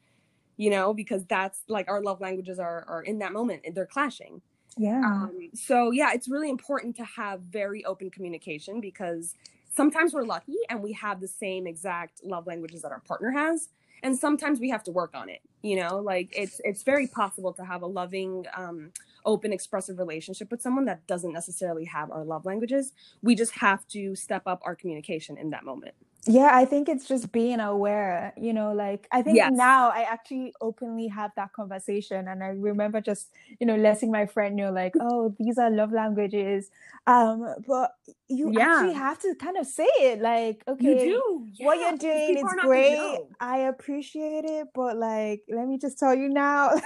you 0.58 0.70
know 0.70 0.94
because 0.94 1.26
that's 1.26 1.62
like 1.68 1.88
our 1.90 2.02
love 2.02 2.22
languages 2.22 2.60
are 2.60 2.86
are 2.88 3.04
in 3.04 3.20
that 3.20 3.34
moment 3.34 3.64
they're 3.74 3.86
clashing 3.86 4.42
yeah. 4.78 5.02
Um, 5.04 5.50
so 5.54 5.92
yeah, 5.92 6.14
it's 6.14 6.30
really 6.30 6.50
important 6.50 6.96
to 6.98 7.04
have 7.04 7.42
very 7.42 7.84
open 7.86 8.10
communication 8.10 8.82
because 8.82 9.36
sometimes 9.76 10.14
we're 10.14 10.24
lucky 10.24 10.58
and 10.70 10.82
we 10.82 10.94
have 10.94 11.22
the 11.22 11.28
same 11.28 11.68
exact 11.68 12.22
love 12.24 12.48
languages 12.48 12.82
that 12.82 12.92
our 12.92 13.02
partner 13.02 13.32
has 13.32 13.70
and 14.04 14.18
sometimes 14.18 14.60
we 14.60 14.70
have 14.70 14.84
to 14.84 14.92
work 14.92 15.12
on 15.14 15.30
it 15.30 15.42
you 15.62 15.76
know? 15.76 15.98
Like 16.00 16.30
it's 16.36 16.60
it's 16.64 16.84
very 16.84 17.08
possible 17.08 17.54
to 17.54 17.64
have 17.66 17.82
a 17.82 17.88
loving 17.88 18.46
um, 18.56 18.92
open 19.26 19.54
expressive 19.54 20.00
relationship 20.00 20.50
with 20.50 20.62
someone 20.62 20.86
that 20.86 21.06
doesn't 21.08 21.34
necessarily 21.34 21.86
have 21.86 22.12
our 22.12 22.24
love 22.24 22.46
languages. 22.46 22.94
We 23.22 23.36
just 23.36 23.54
have 23.54 23.88
to 23.90 24.16
step 24.16 24.44
up 24.46 24.62
our 24.66 24.76
communication 24.76 25.38
in 25.38 25.52
that 25.52 25.64
moment 25.64 25.94
yeah, 26.28 26.52
I 26.54 26.66
think 26.66 26.88
it's 26.88 27.08
just 27.08 27.32
being 27.32 27.60
aware, 27.60 28.34
you 28.38 28.54
know, 28.54 28.74
like 28.74 29.08
I 29.12 29.24
think 29.24 29.44
Yes. 29.44 29.50
now 29.50 29.90
I 29.90 30.02
actually 30.04 30.54
openly 30.62 31.08
have 31.08 31.32
that 31.36 31.54
conversation 31.54 32.28
and 32.28 32.44
I 32.44 32.50
remember 32.50 33.02
just, 33.02 33.30
you 33.60 33.66
know, 33.66 33.76
letting 33.76 34.12
my 34.12 34.28
friend 34.28 34.56
know 34.56 34.72
like, 34.72 34.96
oh, 35.00 35.36
these 35.40 35.58
are 35.58 35.72
love 35.72 35.92
languages. 35.92 36.70
Um, 37.08 37.56
but 37.68 37.92
you 38.30 38.52
actually 38.56 38.94
have 38.94 39.20
to 39.22 39.34
kind 39.36 39.58
of 39.58 39.66
say 39.66 39.88
it 40.00 40.22
like, 40.22 40.64
You 40.78 40.96
okay, 40.96 40.96
do. 40.96 41.48
what 41.58 41.80
you're 41.80 41.98
doing 41.98 42.38
is 42.38 42.54
are 42.54 42.56
not 42.56 42.72
gonna 42.72 42.88
great. 42.88 43.22
I 43.40 43.60
appreciate 43.60 44.46
it, 44.46 44.68
but 44.76 44.98
like, 44.98 45.42
let 45.50 45.68
me 45.68 45.80
just 45.80 45.98
tell 45.98 46.14
you 46.16 46.30
now. 46.30 46.72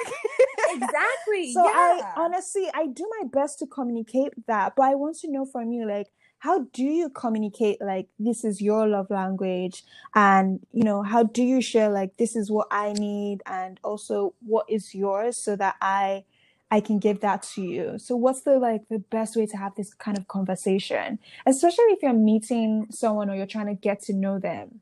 Exactly. 0.68 1.42
So 1.42 1.70
I 1.74 2.02
honestly, 2.16 2.68
I 2.74 2.88
do 2.88 3.10
my 3.22 3.28
best 3.28 3.60
to 3.60 3.68
communicate 3.68 4.34
that, 4.48 4.74
but 4.76 4.84
I 4.84 4.96
want 4.96 5.18
to 5.20 5.32
know 5.32 5.46
from 5.46 5.72
you, 5.72 5.88
like, 5.88 6.08
how 6.46 6.58
do 6.74 6.84
you 6.84 7.10
communicate, 7.10 7.78
like, 7.82 8.08
this 8.20 8.44
is 8.50 8.62
your 8.62 8.88
love 8.88 9.10
language, 9.10 9.84
and 10.14 10.60
you 10.72 10.84
know, 10.84 11.02
how 11.02 11.24
do 11.24 11.44
you 11.44 11.60
share, 11.62 11.90
like, 11.90 12.12
this 12.18 12.36
is 12.36 12.52
what 12.52 12.68
I 12.72 12.94
need, 12.94 13.38
and 13.46 13.80
also 13.84 14.34
what 14.54 14.66
is 14.70 14.94
yours, 14.94 15.38
so 15.38 15.56
that 15.56 15.76
I 15.82 16.24
I 16.72 16.80
can 16.82 16.98
give 17.00 17.20
that 17.22 17.44
to 17.54 17.62
you. 17.62 17.98
So 18.00 18.16
what's 18.16 18.42
the 18.42 18.58
like 18.58 18.84
the 18.90 19.00
best 19.00 19.36
way 19.36 19.46
to 19.48 19.58
have 19.58 19.74
this 19.76 19.94
kind 19.94 20.18
of 20.18 20.28
conversation, 20.28 21.20
especially 21.46 21.86
if 21.96 22.00
you're 22.04 22.14
meeting 22.14 22.88
someone 22.92 23.30
or 23.30 23.36
you're 23.36 23.46
trying 23.56 23.68
to 23.68 23.76
get 23.88 24.02
to 24.04 24.14
know 24.14 24.40
them? 24.40 24.82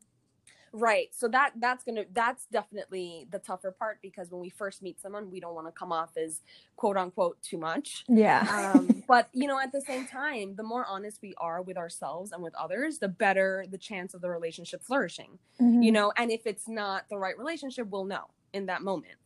Right. 0.76 1.14
So 1.14 1.28
that 1.28 1.52
that's 1.60 1.84
gonna 1.84 2.04
that's 2.12 2.46
definitely 2.46 3.28
the 3.30 3.38
tougher 3.38 3.70
part 3.70 4.00
because 4.02 4.32
when 4.32 4.40
we 4.40 4.50
first 4.50 4.82
meet 4.82 5.00
someone, 5.00 5.30
we 5.30 5.38
don't 5.38 5.54
want 5.54 5.68
to 5.68 5.72
come 5.72 5.92
off 5.92 6.16
as 6.16 6.42
quote 6.74 6.96
unquote 6.96 7.40
too 7.42 7.58
much. 7.58 8.06
Yeah. 8.08 8.44
Um, 8.48 9.04
but 9.06 9.28
you 9.32 9.46
know, 9.46 9.60
at 9.60 9.70
the 9.70 9.80
same 9.80 10.04
time, 10.04 10.56
the 10.56 10.64
more 10.64 10.84
honest 10.84 11.20
we 11.22 11.32
are 11.38 11.62
with 11.62 11.76
ourselves 11.76 12.32
and 12.32 12.42
with 12.42 12.56
others, 12.56 12.98
the 12.98 13.06
better 13.08 13.66
the 13.70 13.78
chance 13.78 14.14
of 14.14 14.20
the 14.20 14.28
relationship 14.30 14.82
flourishing. 14.82 15.38
You 15.78 15.92
Mhm. 15.92 15.92
know, 15.92 16.12
and 16.16 16.32
if 16.32 16.44
it's 16.44 16.66
not 16.66 17.08
the 17.08 17.18
right 17.18 17.38
relationship, 17.38 17.88
we'll 17.88 18.04
know 18.04 18.30
in 18.52 18.66
that 18.66 18.82
moment. 18.82 19.18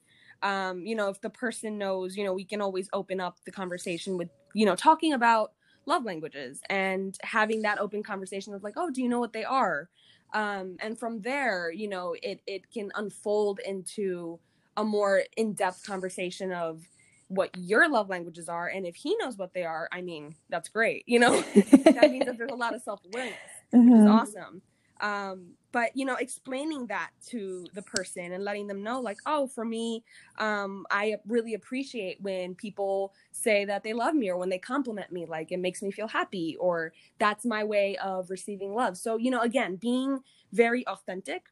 Um, 0.43 0.85
you 0.85 0.95
know, 0.95 1.09
if 1.09 1.21
the 1.23 1.31
person 1.31 1.79
knows, 1.79 2.17
you 2.17 2.25
know, 2.25 2.35
we 2.35 2.45
can 2.45 2.61
always 2.61 2.89
open 2.93 3.21
up 3.21 3.39
the 3.45 3.51
conversation 3.53 4.19
with, 4.19 4.29
you 4.55 4.67
know, 4.67 4.77
talking 4.77 5.13
about 5.15 5.53
love 5.87 6.05
languages 6.05 6.61
and 6.69 7.17
having 7.23 7.63
that 7.63 7.79
open 7.79 8.03
conversation 8.03 8.53
of 8.55 8.63
like, 8.63 8.75
oh, 8.77 8.91
do 8.91 9.03
you 9.03 9.09
know 9.09 9.19
what 9.21 9.33
they 9.33 9.45
are? 9.45 9.89
Um, 10.33 10.77
and 10.81 10.99
from 10.99 11.21
there 11.23 11.71
you 11.73 11.89
know 11.89 12.15
it 12.23 12.41
it 12.47 12.71
can 12.73 12.91
unfold 12.95 13.61
into 13.67 14.39
a 14.77 14.85
more 14.85 15.23
in-depth 15.37 15.85
conversation 15.87 16.53
of 16.53 16.83
what 17.29 17.51
your 17.57 17.89
love 17.91 18.09
languages 18.09 18.49
are 18.49 18.69
and 18.69 18.87
if 18.87 18.97
he 18.97 19.17
knows 19.17 19.37
what 19.37 19.53
they 19.55 19.65
are 19.65 19.89
i 19.93 20.01
mean 20.01 20.35
that's 20.51 20.69
great 20.69 21.05
you 21.07 21.19
know 21.19 21.43
that 21.95 22.11
means 22.11 22.27
that 22.27 22.39
there's 22.39 22.51
a 22.51 22.55
lot 22.57 22.75
of 22.75 22.83
self-awareness 22.83 23.63
which 23.85 23.97
is 23.97 24.05
Mhm. 24.05 24.09
awesome 24.09 24.63
um, 25.01 25.53
but 25.73 25.91
you 25.95 26.05
know 26.05 26.17
explaining 26.17 26.87
that 26.87 27.11
to 27.27 27.67
the 27.75 27.83
person 27.83 28.33
and 28.33 28.45
letting 28.45 28.67
them 28.67 28.83
know 28.83 29.01
like 29.01 29.19
oh 29.27 29.47
for 29.47 29.65
me 29.65 30.03
um, 30.39 30.87
i 30.91 31.17
really 31.27 31.55
appreciate 31.55 32.21
when 32.21 32.55
people 32.55 33.13
say 33.33 33.65
that 33.65 33.83
they 33.83 33.93
love 33.93 34.15
me 34.15 34.31
or 34.31 34.37
when 34.37 34.49
they 34.49 34.59
compliment 34.59 35.13
me 35.13 35.27
like 35.27 35.53
it 35.53 35.59
makes 35.59 35.83
me 35.83 35.91
feel 35.91 36.09
happy 36.09 36.57
or 36.59 36.93
that's 37.19 37.45
my 37.45 37.65
way 37.65 37.97
of 37.99 38.31
receiving 38.31 38.75
love. 38.75 38.97
So 38.97 39.17
you 39.17 39.31
know 39.31 39.41
again 39.41 39.77
being 39.77 40.21
very 40.53 40.87
authentic 40.87 41.45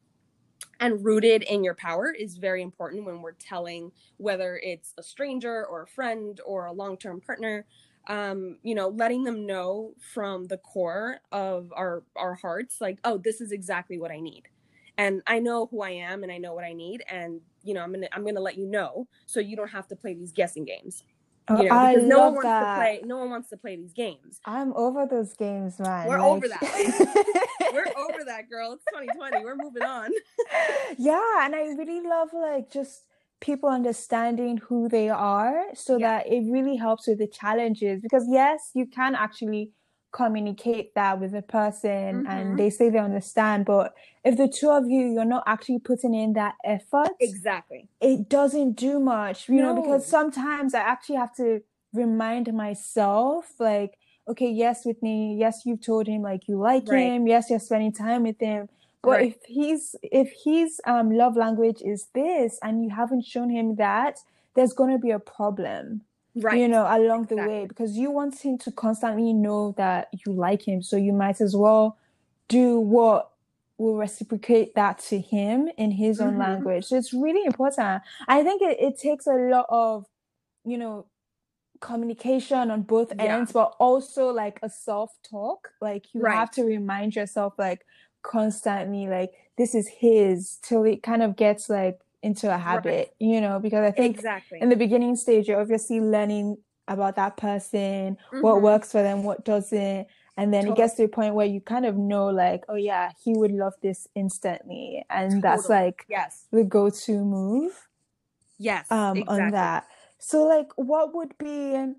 and 0.80 1.04
rooted 1.04 1.42
in 1.42 1.64
your 1.64 1.74
power 1.74 2.10
is 2.10 2.36
very 2.36 2.62
important 2.62 3.04
when 3.04 3.22
we're 3.22 3.32
telling 3.32 3.92
whether 4.18 4.60
it's 4.62 4.92
a 4.98 5.02
stranger 5.02 5.64
or 5.66 5.82
a 5.82 5.86
friend 5.86 6.40
or 6.44 6.66
a 6.66 6.72
long-term 6.72 7.20
partner 7.20 7.66
um 8.08 8.58
you 8.62 8.74
know 8.74 8.88
letting 8.88 9.24
them 9.24 9.46
know 9.46 9.92
from 10.12 10.46
the 10.46 10.58
core 10.58 11.18
of 11.32 11.72
our 11.74 12.02
our 12.14 12.34
hearts 12.34 12.80
like 12.80 12.98
oh 13.04 13.18
this 13.18 13.40
is 13.40 13.52
exactly 13.52 13.98
what 13.98 14.10
i 14.10 14.20
need 14.20 14.44
and 14.98 15.22
i 15.26 15.38
know 15.38 15.66
who 15.66 15.82
i 15.82 15.90
am 15.90 16.22
and 16.22 16.30
i 16.30 16.38
know 16.38 16.54
what 16.54 16.64
i 16.64 16.72
need 16.72 17.02
and 17.10 17.40
you 17.62 17.74
know 17.74 17.80
i'm 17.82 17.92
gonna 17.92 18.08
i'm 18.12 18.24
gonna 18.24 18.40
let 18.40 18.56
you 18.56 18.66
know 18.66 19.06
so 19.26 19.40
you 19.40 19.56
don't 19.56 19.70
have 19.70 19.88
to 19.88 19.96
play 19.96 20.14
these 20.14 20.32
guessing 20.32 20.64
games 20.64 21.04
Oh, 21.48 21.62
you 21.62 21.68
know 21.68 21.76
I 21.76 21.94
no 21.94 22.18
one 22.18 22.34
wants 22.34 22.42
that. 22.42 22.74
to 22.74 22.80
play 22.80 23.00
no 23.04 23.18
one 23.18 23.30
wants 23.30 23.50
to 23.50 23.56
play 23.56 23.76
these 23.76 23.92
games 23.92 24.40
I'm 24.46 24.72
over 24.74 25.06
those 25.06 25.32
games, 25.34 25.78
man. 25.78 26.08
We're 26.08 26.18
like... 26.18 26.26
over 26.26 26.48
that. 26.48 27.46
we're 27.72 27.92
over 27.96 28.24
that 28.24 28.50
girl 28.50 28.72
it's 28.72 28.84
2020 28.86 29.44
we're 29.44 29.54
moving 29.54 29.84
on 29.84 30.10
yeah, 30.98 31.44
and 31.44 31.54
I 31.54 31.66
really 31.78 32.00
love 32.00 32.30
like 32.32 32.70
just 32.70 33.04
people 33.40 33.68
understanding 33.68 34.58
who 34.58 34.88
they 34.88 35.08
are 35.08 35.64
so 35.74 35.98
Yeah. 35.98 36.18
that 36.18 36.26
it 36.26 36.44
really 36.50 36.76
helps 36.76 37.06
with 37.06 37.18
the 37.18 37.26
challenges 37.28 38.00
because 38.02 38.26
yes, 38.30 38.70
you 38.74 38.86
can 38.86 39.14
actually 39.14 39.70
communicate 40.12 40.94
that 40.94 41.20
with 41.20 41.34
a 41.34 41.42
person 41.42 42.24
Mhm. 42.24 42.26
and 42.26 42.58
they 42.58 42.70
say 42.70 42.88
they 42.88 42.98
understand, 42.98 43.66
but 43.66 43.92
if 44.24 44.36
the 44.36 44.48
two 44.48 44.70
of 44.70 44.88
you 44.88 45.06
you're 45.12 45.24
not 45.26 45.44
actually 45.46 45.78
putting 45.78 46.14
in 46.14 46.32
that 46.34 46.54
effort, 46.64 47.10
exactly 47.20 47.88
it 48.00 48.28
doesn't 48.28 48.72
do 48.72 49.00
much, 49.00 49.48
you 49.48 49.56
know, 49.62 49.74
because 49.74 50.06
sometimes 50.06 50.74
I 50.74 50.80
actually 50.80 51.16
have 51.16 51.34
to 51.36 51.60
remind 51.92 52.52
myself, 52.52 53.52
like, 53.58 53.96
okay, 54.28 54.50
yes, 54.50 54.84
Whitney, 54.84 55.36
yes, 55.38 55.62
you've 55.64 55.80
told 55.80 56.06
him 56.06 56.22
like 56.22 56.48
you 56.48 56.58
like 56.58 56.88
Right. 56.88 57.12
him, 57.12 57.26
yes, 57.26 57.48
you're 57.50 57.58
spending 57.58 57.92
time 57.92 58.22
with 58.24 58.40
him. 58.40 58.68
But 59.06 59.12
Right. 59.12 59.28
if 59.28 59.36
he's 59.46 59.96
if 60.02 60.32
his 60.44 60.80
um 60.86 61.12
love 61.12 61.36
language 61.36 61.80
is 61.82 62.08
this 62.14 62.58
and 62.62 62.84
you 62.84 62.90
haven't 62.90 63.24
shown 63.24 63.50
him 63.50 63.76
that, 63.76 64.18
there's 64.54 64.74
gonna 64.74 64.98
be 64.98 65.12
a 65.12 65.20
problem, 65.20 66.02
right 66.34 66.60
you 66.60 66.68
know, 66.68 66.84
along 66.90 67.26
the 67.26 67.36
way 67.38 67.66
because 67.66 67.96
you 67.96 68.10
want 68.10 68.38
him 68.40 68.58
to 68.58 68.72
constantly 68.72 69.32
know 69.32 69.72
that 69.78 70.08
you 70.26 70.32
like 70.32 70.62
him. 70.68 70.82
So 70.82 70.96
you 70.98 71.12
might 71.14 71.40
as 71.40 71.56
well 71.56 71.98
do 72.48 72.80
what 72.80 73.30
will 73.78 73.96
reciprocate 73.96 74.74
that 74.74 74.98
to 74.98 75.20
him 75.20 75.68
in 75.78 75.92
his 75.92 76.20
own 76.20 76.34
Mhm. 76.34 76.38
language. 76.38 76.86
So 76.86 76.96
it's 76.96 77.12
really 77.14 77.44
important. 77.46 78.02
I 78.28 78.42
think 78.42 78.62
it, 78.62 78.80
it 78.80 78.98
takes 78.98 79.26
a 79.26 79.34
lot 79.34 79.66
of, 79.68 80.06
you 80.64 80.78
know, 80.78 81.06
communication 81.80 82.70
on 82.70 82.82
both 82.82 83.12
Yeah. 83.12 83.36
ends, 83.38 83.52
but 83.52 83.74
also 83.78 84.30
like 84.30 84.58
a 84.62 84.70
self 84.70 85.12
talk. 85.28 85.72
Like 85.80 86.14
you 86.14 86.22
Right. 86.22 86.36
have 86.38 86.50
to 86.52 86.64
remind 86.64 87.14
yourself 87.16 87.54
like 87.58 87.84
constantly, 88.26 89.08
like 89.08 89.32
this 89.56 89.74
is 89.74 89.88
his 89.88 90.58
till 90.62 90.84
it 90.84 91.02
kind 91.02 91.22
of 91.22 91.36
gets 91.36 91.68
like 91.68 92.00
into 92.22 92.52
a 92.52 92.58
habit, 92.58 93.14
you 93.18 93.40
know, 93.40 93.58
because 93.58 93.84
I 93.84 93.90
think 93.92 94.16
exactly 94.16 94.60
in 94.60 94.68
the 94.68 94.76
beginning 94.76 95.16
stage, 95.16 95.48
you're 95.48 95.60
obviously 95.60 96.00
learning 96.00 96.58
about 96.88 97.16
that 97.16 97.36
person, 97.36 98.16
what 98.40 98.56
Mhm. 98.56 98.62
works 98.62 98.92
for 98.92 99.02
them, 99.02 99.22
what 99.24 99.44
doesn't. 99.44 100.06
And 100.36 100.52
then 100.52 100.68
it 100.68 100.76
gets 100.76 100.94
to 100.94 101.04
a 101.04 101.08
point 101.08 101.34
where 101.34 101.46
you 101.46 101.60
kind 101.60 101.86
of 101.86 101.96
know, 101.96 102.26
like, 102.26 102.64
oh, 102.68 102.74
yeah, 102.74 103.12
he 103.24 103.32
would 103.34 103.50
love 103.52 103.72
this 103.82 104.06
instantly. 104.14 105.04
And 105.08 105.42
that's 105.42 105.68
like 105.68 106.04
yes 106.08 106.46
the 106.52 106.62
go 106.62 106.90
to 106.90 107.24
move 107.24 107.88
yes 108.58 108.90
um, 108.90 109.16
exactly 109.18 109.44
on 109.44 109.50
that. 109.52 109.86
So, 110.18 110.44
like, 110.44 110.68
what 110.76 111.14
would 111.14 111.36
be, 111.38 111.94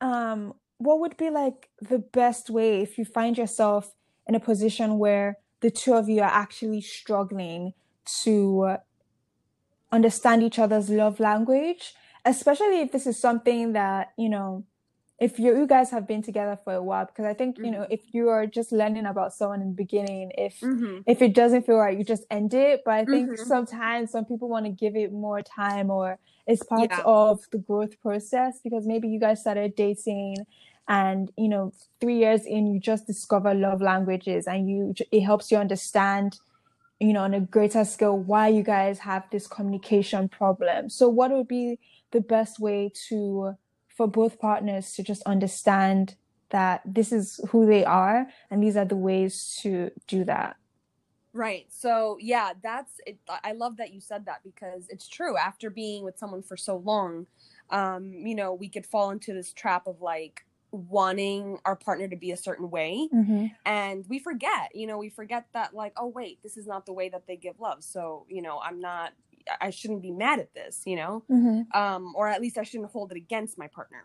um, 0.00 0.54
what 0.78 1.00
would 1.00 1.16
be 1.16 1.30
like 1.30 1.70
the 1.80 1.98
best 1.98 2.50
way 2.50 2.82
if 2.82 2.98
you 2.98 3.04
find 3.04 3.36
yourself 3.38 3.92
in 4.26 4.34
a 4.34 4.40
position 4.40 4.98
where 4.98 5.38
the 5.60 5.70
two 5.70 5.94
of 5.94 6.08
you 6.08 6.20
are 6.22 6.30
actually 6.30 6.80
struggling 6.80 7.72
to 8.22 8.76
understand 9.92 10.42
each 10.42 10.58
other's 10.58 10.90
love 10.90 11.20
language, 11.20 11.94
especially 12.24 12.80
if 12.80 12.92
this 12.92 13.06
is 13.06 13.18
something 13.18 13.72
that, 13.74 14.12
you 14.18 14.28
know, 14.28 14.64
if 15.20 15.38
you, 15.38 15.56
you 15.56 15.66
guys 15.66 15.90
have 15.90 16.08
been 16.08 16.22
together 16.22 16.58
for 16.64 16.74
a 16.74 16.82
while 16.82 17.06
because 17.06 17.24
i 17.24 17.32
think 17.32 17.56
you 17.62 17.70
know 17.70 17.82
Mhm. 17.82 17.86
if 17.92 18.12
you 18.12 18.28
are 18.30 18.48
just 18.48 18.72
learning 18.72 19.06
about 19.06 19.32
someone 19.32 19.62
in 19.62 19.68
the 19.68 19.74
beginning 19.74 20.32
if 20.36 20.60
Mm-hmm. 20.60 20.98
if 21.06 21.22
it 21.22 21.34
doesn't 21.34 21.64
feel 21.64 21.76
right 21.76 21.96
you 21.96 22.02
just 22.02 22.24
end 22.32 22.52
it 22.52 22.82
but 22.84 22.94
i 22.94 23.04
think 23.04 23.30
Mhm. 23.30 23.38
sometimes 23.38 24.10
some 24.10 24.24
people 24.24 24.48
want 24.48 24.66
to 24.66 24.72
give 24.72 24.96
it 24.96 25.12
more 25.12 25.40
time 25.40 25.88
or 25.88 26.18
it's 26.48 26.64
part 26.64 26.90
Yeah. 26.90 27.02
of 27.04 27.48
the 27.52 27.58
growth 27.58 28.00
process 28.00 28.58
because 28.64 28.86
maybe 28.88 29.06
you 29.08 29.20
guys 29.20 29.40
started 29.40 29.76
dating 29.76 30.44
and 30.88 31.30
you 31.36 31.48
know 31.48 31.72
three 32.00 32.18
years 32.18 32.44
in 32.44 32.66
you 32.66 32.78
just 32.78 33.06
discover 33.06 33.54
love 33.54 33.80
languages 33.80 34.46
and 34.46 34.68
you 34.68 34.94
it 35.10 35.20
helps 35.22 35.50
you 35.50 35.56
understand 35.56 36.38
you 37.00 37.12
know 37.12 37.22
on 37.22 37.34
a 37.34 37.40
greater 37.40 37.84
scale 37.84 38.18
why 38.18 38.48
you 38.48 38.62
guys 38.62 38.98
have 38.98 39.24
this 39.30 39.46
communication 39.46 40.28
problem 40.28 40.90
so 40.90 41.08
what 41.08 41.30
would 41.30 41.48
be 41.48 41.78
the 42.12 42.20
best 42.20 42.60
way 42.60 42.90
to 43.08 43.54
for 43.88 44.06
both 44.06 44.38
partners 44.38 44.92
to 44.92 45.02
just 45.02 45.22
understand 45.22 46.16
that 46.50 46.82
this 46.84 47.12
is 47.12 47.40
who 47.50 47.66
they 47.66 47.84
are 47.84 48.26
and 48.50 48.62
these 48.62 48.76
are 48.76 48.84
the 48.84 48.96
ways 48.96 49.58
to 49.62 49.90
do 50.06 50.24
that 50.24 50.56
Right. 51.34 51.66
So 51.68 52.16
yeah, 52.20 52.52
that's 52.62 52.92
it. 53.06 53.18
I 53.28 53.54
love 53.54 53.78
that 53.78 53.92
you 53.92 54.00
said 54.00 54.26
that 54.26 54.44
because 54.44 54.86
it's 54.88 55.08
true. 55.08 55.36
After 55.36 55.68
being 55.68 56.04
with 56.04 56.16
someone 56.16 56.44
for 56.44 56.56
so 56.56 56.76
long, 56.76 57.26
um, 57.70 58.12
you 58.12 58.36
know, 58.36 58.54
we 58.54 58.68
could 58.68 58.86
fall 58.86 59.10
into 59.10 59.34
this 59.34 59.52
trap 59.52 59.88
of 59.88 60.00
like 60.00 60.44
wanting 60.74 61.58
our 61.64 61.76
partner 61.76 62.08
to 62.08 62.16
be 62.16 62.32
a 62.32 62.36
certain 62.36 62.70
way 62.70 63.08
mm-hmm. 63.12 63.46
and 63.64 64.04
we 64.08 64.18
forget 64.18 64.74
you 64.74 64.86
know 64.86 64.98
we 64.98 65.08
forget 65.08 65.46
that 65.52 65.74
like 65.74 65.92
oh 65.96 66.08
wait 66.08 66.42
this 66.42 66.56
is 66.56 66.66
not 66.66 66.84
the 66.86 66.92
way 66.92 67.08
that 67.08 67.26
they 67.26 67.36
give 67.36 67.58
love 67.60 67.82
so 67.82 68.26
you 68.28 68.42
know 68.42 68.60
i'm 68.64 68.80
not 68.80 69.12
i 69.60 69.70
shouldn't 69.70 70.02
be 70.02 70.10
mad 70.10 70.38
at 70.38 70.52
this 70.54 70.82
you 70.84 70.96
know 70.96 71.22
Mm-hmm. 71.30 71.78
um, 71.78 72.12
or 72.16 72.28
at 72.28 72.40
least 72.40 72.58
I 72.58 72.62
shouldn't 72.62 72.90
hold 72.90 73.10
it 73.10 73.16
against 73.16 73.58
my 73.58 73.66
partner. 73.66 74.04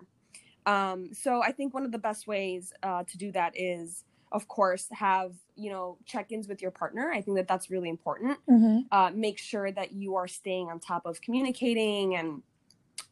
Um, 0.66 1.14
so 1.14 1.42
I 1.42 1.52
think 1.52 1.74
one 1.74 1.86
of 1.86 1.92
the 1.92 1.98
best 1.98 2.28
ways 2.28 2.74
uh, 2.84 3.04
to 3.04 3.18
do 3.18 3.32
that 3.32 3.54
is, 3.56 4.04
of 4.32 4.48
course, 4.48 4.88
have 4.92 5.34
you 5.56 5.70
know 5.70 5.98
check-ins 6.06 6.48
with 6.48 6.62
your 6.62 6.72
partner. 6.72 7.12
I 7.12 7.22
think 7.22 7.38
that 7.38 7.48
that's 7.48 7.70
really 7.70 7.90
important. 7.90 8.38
Mm-hmm. 8.50 8.80
Uh, 8.92 9.12
make 9.14 9.38
sure 9.38 9.72
that 9.72 9.94
you 9.94 10.16
are 10.16 10.28
staying 10.28 10.70
on 10.70 10.80
top 10.80 11.06
of 11.06 11.22
communicating 11.22 12.16
and 12.16 12.42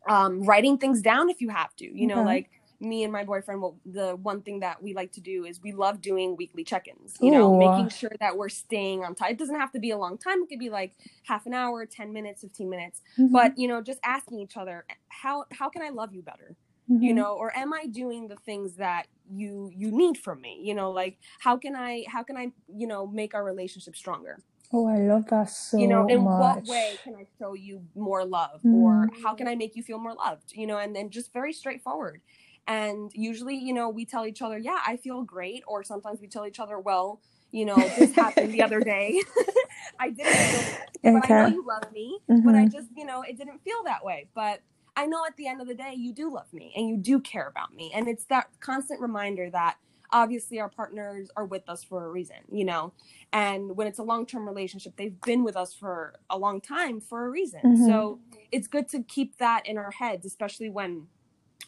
um, 0.07 0.43
writing 0.43 0.77
things 0.77 1.01
down 1.01 1.29
if 1.29 1.41
you 1.41 1.49
have 1.49 1.75
to. 1.77 1.85
You 1.85 2.07
know, 2.07 2.23
like 2.23 2.49
me 2.79 3.03
and 3.03 3.12
my 3.12 3.24
boyfriend. 3.24 3.62
Well, 3.62 3.77
the 3.86 4.15
one 4.15 4.41
thing 4.41 4.60
that 4.62 4.81
we 4.84 4.93
like 4.93 5.12
to 5.13 5.22
do 5.22 5.46
is 5.46 5.62
we 5.62 5.72
love 5.72 6.01
doing 6.01 6.36
weekly 6.36 6.63
check-ins. 6.63 7.15
You 7.19 7.31
know, 7.31 7.57
making 7.57 7.89
sure 7.89 8.12
that 8.19 8.38
we're 8.38 8.50
staying 8.50 9.03
on 9.03 9.15
time. 9.15 9.31
It 9.31 9.38
doesn't 9.39 9.60
have 9.60 9.72
to 9.74 9.79
be 9.79 9.91
a 9.91 9.98
long 9.98 10.17
time. 10.17 10.43
It 10.43 10.50
could 10.50 10.60
be 10.60 10.69
like 10.69 10.96
half 11.24 11.46
an 11.46 11.53
hour, 11.53 11.86
ten 11.86 12.13
minutes, 12.13 12.41
fifteen 12.41 12.69
minutes 12.69 13.01
Mm-hmm. 13.19 13.34
but 13.34 13.57
you 13.57 13.67
know 13.67 13.81
just 13.81 14.00
asking 14.03 14.39
each 14.39 14.57
other 14.57 14.86
how 15.10 15.46
how 15.51 15.69
can 15.69 15.81
i 15.81 15.89
love 15.89 16.13
you 16.13 16.22
better 16.22 16.55
Mm-hmm. 16.89 17.03
you 17.03 17.13
know 17.13 17.34
or 17.36 17.55
am 17.57 17.74
i 17.74 17.86
doing 17.88 18.27
the 18.27 18.38
things 18.38 18.75
that 18.77 19.07
you 19.29 19.69
you 19.75 19.91
need 19.91 20.17
from 20.17 20.39
me 20.41 20.60
you 20.63 20.74
know 20.74 20.91
like 20.91 21.17
how 21.39 21.57
can 21.57 21.75
i 21.75 22.03
how 22.07 22.24
can 22.24 22.38
i 22.38 22.51
you 22.74 22.88
know 22.88 23.05
make 23.07 23.34
our 23.36 23.43
relationship 23.43 23.96
stronger 23.96 24.38
oh 24.74 24.88
i 24.88 24.98
love 25.00 25.25
that 25.27 25.50
so 25.50 25.77
you 25.77 25.88
know 25.88 26.07
in 26.07 26.24
much 26.24 26.39
what 26.39 26.65
way 26.67 26.98
can 27.03 27.13
i 27.15 27.25
show 27.39 27.53
you 27.53 27.84
more 27.96 28.24
love 28.25 28.62
or 28.63 29.07
Mm. 29.07 29.24
how 29.24 29.34
can 29.36 29.48
i 29.48 29.55
make 29.55 29.75
you 29.75 29.84
feel 29.84 30.00
more 30.00 30.15
loved 30.15 30.53
you 30.53 30.65
know 30.67 30.77
and 30.77 30.96
then 30.96 31.10
just 31.10 31.34
very 31.34 31.51
straightforward 31.53 32.22
and 32.67 33.12
usually 33.13 33.55
you 33.55 33.74
know 33.74 33.89
we 33.89 34.05
tell 34.05 34.25
each 34.25 34.41
other 34.41 34.57
yeah 34.57 34.79
i 34.86 34.97
feel 34.97 35.24
great 35.24 35.63
or 35.67 35.83
sometimes 35.83 36.19
we 36.21 36.27
tell 36.27 36.45
each 36.45 36.59
other 36.59 36.79
well 36.79 37.21
you 37.51 37.65
know 37.65 37.89
this 37.95 38.13
happened 38.13 38.53
the 38.53 38.62
other 38.62 38.81
day 38.81 39.21
i 40.00 40.09
didn't 40.09 40.41
feel 40.50 40.65
but 41.03 41.24
I 41.25 41.29
know 41.29 41.45
you 41.45 41.65
love 41.65 41.91
me, 41.91 42.19
but 42.43 42.55
I 42.55 42.65
Mhm. 42.65 42.71
just, 42.71 42.89
you 42.95 43.05
know, 43.05 43.21
it 43.21 43.38
didn't 43.38 43.59
feel 43.63 43.83
that 43.86 44.03
way. 44.03 44.29
But 44.36 44.62
I 44.95 45.05
know 45.05 45.25
at 45.25 45.36
the 45.38 45.47
end 45.47 45.62
of 45.62 45.67
the 45.67 45.75
day, 45.75 45.93
you 45.95 46.13
do 46.13 46.31
love 46.33 46.51
me 46.53 46.74
and 46.75 46.89
you 46.89 46.97
do 46.97 47.19
care 47.21 47.47
about 47.47 47.74
me. 47.74 47.91
And 47.93 48.07
it's 48.07 48.25
that 48.25 48.50
constant 48.59 49.00
reminder 49.01 49.50
that 49.51 49.77
obviously 50.12 50.59
our 50.59 50.69
partners 50.69 51.29
are 51.38 51.45
with 51.45 51.69
us 51.69 51.83
for 51.83 52.05
a 52.05 52.09
reason, 52.09 52.38
you 52.51 52.65
know? 52.65 52.93
And 53.33 53.77
when 53.77 53.88
it's 53.88 54.00
a 54.00 54.03
long 54.03 54.25
term 54.25 54.47
relationship, 54.47 54.95
they've 54.97 55.19
been 55.21 55.43
with 55.43 55.55
us 55.55 55.73
for 55.73 56.15
a 56.30 56.38
long 56.38 56.62
time 56.62 56.99
for 57.01 57.25
a 57.25 57.30
reason. 57.30 57.62
Mhm. 57.63 57.86
So 57.86 58.19
it's 58.51 58.67
good 58.67 58.88
to 58.89 59.03
keep 59.03 59.38
that 59.38 59.65
in 59.67 59.77
our 59.77 59.91
heads, 59.91 60.25
especially 60.25 60.69
when 60.69 61.08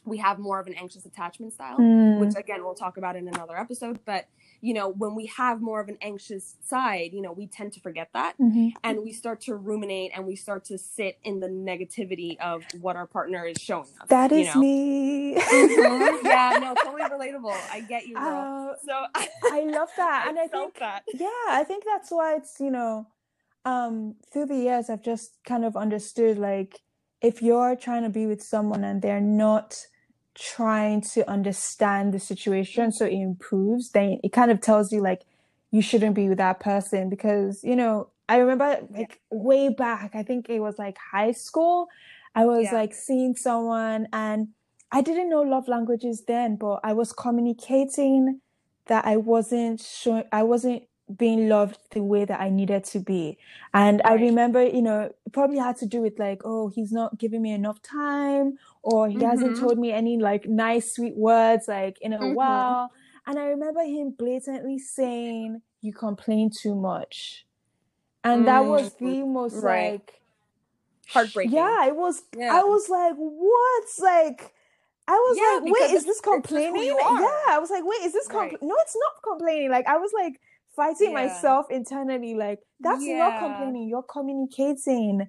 we 0.05 0.17
have 0.17 0.39
more 0.39 0.59
of 0.59 0.67
an 0.67 0.73
anxious 0.75 1.05
attachment 1.05 1.53
style 1.53 1.77
Mm. 1.77 2.17
which 2.19 2.35
again 2.35 2.63
we'll 2.63 2.73
talk 2.75 2.97
about 2.97 3.15
in 3.15 3.27
another 3.27 3.57
episode 3.57 3.99
but 4.05 4.27
you 4.61 4.73
know 4.73 4.89
when 4.89 5.13
we 5.15 5.25
have 5.27 5.61
more 5.61 5.79
of 5.79 5.87
an 5.89 5.97
anxious 6.01 6.55
side 6.65 7.11
you 7.13 7.21
know 7.21 7.31
we 7.31 7.47
tend 7.47 7.73
to 7.73 7.79
forget 7.79 8.09
that 8.13 8.35
Mhm. 8.39 8.73
and 8.83 9.03
we 9.03 9.11
start 9.13 9.41
to 9.41 9.55
ruminate 9.55 10.11
and 10.15 10.25
we 10.25 10.35
start 10.35 10.65
to 10.65 10.77
sit 10.77 11.17
in 11.23 11.39
the 11.39 11.47
negativity 11.47 12.37
of 12.39 12.63
what 12.81 12.95
our 12.95 13.07
partner 13.07 13.45
is 13.45 13.57
showing 13.59 13.87
us 14.01 14.07
that 14.07 14.31
is 14.31 14.53
know? 14.53 14.61
me 14.61 15.35
Mhm. 15.35 16.23
yeah 16.23 16.57
no 16.61 16.75
totally 16.83 17.03
relatable 17.03 17.55
i 17.71 17.79
get 17.81 18.07
you 18.07 18.17
Uh, 18.17 18.73
so 18.85 19.05
i 19.51 19.61
love 19.63 19.89
that 19.97 20.25
and 20.29 20.39
i 20.39 20.47
think 20.47 20.77
that 20.79 21.03
yeah 21.13 21.45
i 21.49 21.63
think 21.63 21.83
that's 21.85 22.09
why 22.11 22.35
it's 22.35 22.59
you 22.59 22.71
know 22.71 23.05
um 23.65 24.15
through 24.31 24.45
the 24.45 24.55
years 24.55 24.89
i've 24.89 25.01
just 25.03 25.37
kind 25.45 25.63
of 25.65 25.75
understood 25.75 26.37
like 26.37 26.79
if 27.21 27.41
you're 27.41 27.75
trying 27.75 28.03
to 28.03 28.09
be 28.09 28.25
with 28.25 28.41
someone 28.41 28.83
and 28.83 29.01
they're 29.01 29.21
not 29.21 29.85
trying 30.35 31.01
to 31.01 31.29
understand 31.29 32.13
the 32.13 32.19
situation 32.19 32.91
so 32.91 33.05
it 33.05 33.13
improves 33.13 33.91
then 33.91 34.19
it 34.23 34.31
kind 34.31 34.51
of 34.51 34.61
tells 34.61 34.91
you 34.91 35.01
like 35.01 35.23
you 35.71 35.81
shouldn't 35.81 36.15
be 36.15 36.29
with 36.29 36.37
that 36.37 36.59
person 36.61 37.09
because 37.09 37.63
you 37.63 37.75
know 37.75 38.09
i 38.29 38.37
remember 38.37 38.79
like 38.91 39.19
way 39.31 39.69
back 39.69 40.11
i 40.15 40.23
think 40.23 40.49
it 40.49 40.59
was 40.61 40.79
like 40.79 40.97
high 41.11 41.31
school 41.31 41.87
i 42.35 42.45
was 42.45 42.65
Yeah. 42.65 42.75
like 42.75 42.93
seeing 42.93 43.35
someone 43.35 44.07
and 44.13 44.49
i 44.91 45.01
didn't 45.01 45.29
know 45.29 45.41
love 45.41 45.67
languages 45.67 46.23
then 46.27 46.55
but 46.55 46.79
i 46.83 46.93
was 46.93 47.13
communicating 47.13 48.39
that 48.87 49.05
I 49.05 49.17
wasn't 49.17 49.81
sure 49.81 50.23
I 50.31 50.43
wasn't 50.43 50.83
being 51.17 51.49
loved 51.49 51.79
the 51.91 52.03
way 52.03 52.25
that 52.25 52.39
I 52.41 52.49
needed 52.49 52.83
to 52.85 52.99
be. 52.99 53.37
And 53.73 54.01
I 54.05 54.13
remember, 54.15 54.63
you 54.63 54.81
know, 54.81 55.01
it 55.25 55.33
probably 55.33 55.57
had 55.59 55.77
to 55.77 55.85
do 55.85 56.01
with 56.01 56.19
like, 56.19 56.41
oh, 56.45 56.69
he's 56.69 56.91
not 56.91 57.17
giving 57.19 57.41
me 57.41 57.51
enough 57.53 57.81
time, 57.81 58.57
or 58.83 59.09
he 59.09 59.23
hasn't 59.23 59.55
Mhm. 59.55 59.57
told 59.57 59.79
me 59.79 59.91
any 59.91 60.17
like 60.17 60.47
nice, 60.47 60.93
sweet 60.95 61.17
words 61.17 61.67
like 61.67 61.97
in 62.01 62.13
a 62.13 62.19
Mhm. 62.21 62.27
while. 62.27 62.91
And 63.27 63.39
I 63.39 63.45
remember 63.47 63.81
him 63.83 64.11
blatantly 64.17 64.79
saying, 64.79 65.61
You 65.81 65.93
complain 65.93 66.51
too 66.51 66.75
much. 66.75 67.45
And 68.23 68.47
that 68.47 68.65
was 68.65 68.93
Mm, 68.99 68.99
the 68.99 69.23
most 69.23 69.63
right. 69.63 69.95
like 70.03 70.21
Heartbreaking. 71.07 71.53
Yeah, 71.53 71.87
it 71.87 71.95
was 71.95 72.23
Yeah. 72.33 72.49
I 72.49 72.63
was 72.63 72.89
like, 72.89 73.15
what? 73.17 73.83
Like 73.99 74.53
I 75.07 75.13
was 75.13 75.37
Yeah, 75.37 75.43
like, 75.43 75.63
wait, 75.65 75.95
is 75.95 76.05
this 76.05 76.21
it's 76.31 76.51
just 76.51 76.67
who 76.75 76.83
complaining? 76.83 76.85
Yeah, 77.09 77.27
I 77.49 77.59
was 77.59 77.69
like, 77.71 77.83
wait, 77.85 78.03
is 78.03 78.13
this 78.13 78.27
compl- 78.29 78.51
Right. 78.51 78.61
No, 78.61 78.75
it's 78.81 78.95
not 78.97 79.23
complaining. 79.23 79.71
Like 79.71 79.87
I 79.87 79.97
was 79.97 80.11
like 80.13 80.39
fighting 80.79 81.13
Yeah. 81.13 81.23
myself 81.23 81.65
internally. 81.69 82.35
Like 82.35 82.59
that's 82.79 83.09
not 83.09 83.35
complaining. 83.37 83.89
You're 83.89 84.03
communicating 84.03 85.27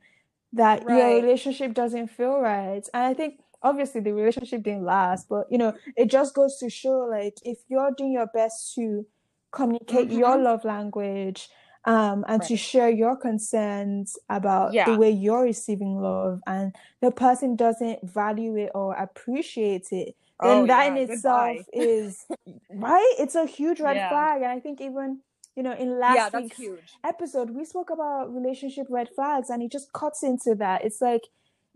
that 0.52 0.88
your 0.88 1.10
relationship 1.10 1.74
doesn't 1.74 2.08
feel 2.08 2.40
right. 2.40 2.86
And 2.94 3.04
I 3.04 3.14
think 3.14 3.40
obviously 3.62 4.00
the 4.00 4.12
relationship 4.14 4.62
didn't 4.62 4.84
last, 4.84 5.28
but 5.28 5.46
you 5.50 5.58
know, 5.58 5.74
it 5.96 6.10
just 6.10 6.34
goes 6.34 6.58
to 6.58 6.70
show 6.70 7.08
like 7.10 7.34
if 7.44 7.58
you're 7.68 7.92
doing 7.96 8.12
your 8.12 8.28
best 8.34 8.74
to 8.76 9.06
communicate 9.52 10.10
your 10.10 10.36
Mhm. 10.36 10.42
love 10.42 10.64
language 10.64 11.48
um, 11.84 12.24
and 12.28 12.42
to 12.44 12.56
share 12.56 12.90
your 12.90 13.16
concerns 13.16 14.16
about 14.28 14.84
the 14.84 14.94
way 14.94 15.10
you're 15.10 15.42
receiving 15.42 15.98
love 16.00 16.40
and 16.46 16.74
the 17.00 17.10
person 17.10 17.56
doesn't 17.56 17.98
value 18.08 18.56
it 18.56 18.70
or 18.74 18.94
appreciate 18.94 19.88
it 19.92 20.14
then 20.42 20.62
Oh, 20.62 20.64
that 20.66 20.86
yeah, 20.86 20.94
in 20.94 20.96
itself 20.96 21.58
goodbye. 21.60 21.64
is 21.72 22.26
right 22.70 23.14
it's 23.18 23.34
a 23.34 23.46
huge 23.46 23.80
red 23.80 23.96
Yeah. 23.96 24.08
flag 24.08 24.42
and 24.42 24.52
i 24.52 24.60
think 24.60 24.80
even 24.80 25.20
you 25.56 25.62
know 25.62 25.72
in 25.74 25.98
last 25.98 26.32
yeah, 26.32 26.38
week's 26.38 26.56
huge. 26.56 26.92
episode 27.04 27.50
we 27.50 27.64
spoke 27.64 27.90
about 27.90 28.32
relationship 28.34 28.86
red 28.90 29.08
flags 29.14 29.50
and 29.50 29.62
it 29.62 29.70
just 29.70 29.92
cuts 29.92 30.22
into 30.22 30.54
that 30.54 30.84
it's 30.84 31.00
like 31.00 31.22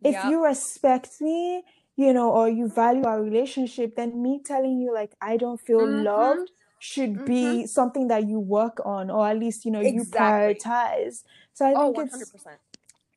if 0.04 0.14
Yep. 0.14 0.24
you 0.24 0.44
respect 0.44 1.20
me 1.20 1.62
you 1.96 2.12
know 2.12 2.30
or 2.30 2.48
you 2.48 2.68
value 2.68 3.04
our 3.04 3.22
relationship 3.22 3.96
then 3.96 4.22
me 4.22 4.40
telling 4.44 4.78
you 4.80 4.92
like 4.92 5.12
i 5.20 5.36
don't 5.36 5.60
feel 5.60 5.86
Mhm. 5.86 6.04
loved 6.04 6.50
should 6.78 7.24
be 7.24 7.66
something 7.66 8.08
that 8.08 8.26
you 8.28 8.38
work 8.38 8.78
on 8.84 9.10
or 9.10 9.26
at 9.28 9.38
least 9.38 9.64
you 9.64 9.70
know 9.70 9.80
you 9.80 10.04
prioritize 10.04 11.22
so 11.54 11.64
i 11.66 11.74
Oh, 11.74 11.76
think 11.76 11.96
one 11.96 12.06
it's 12.06 12.12
hundred 12.12 12.30
percent. 12.30 12.58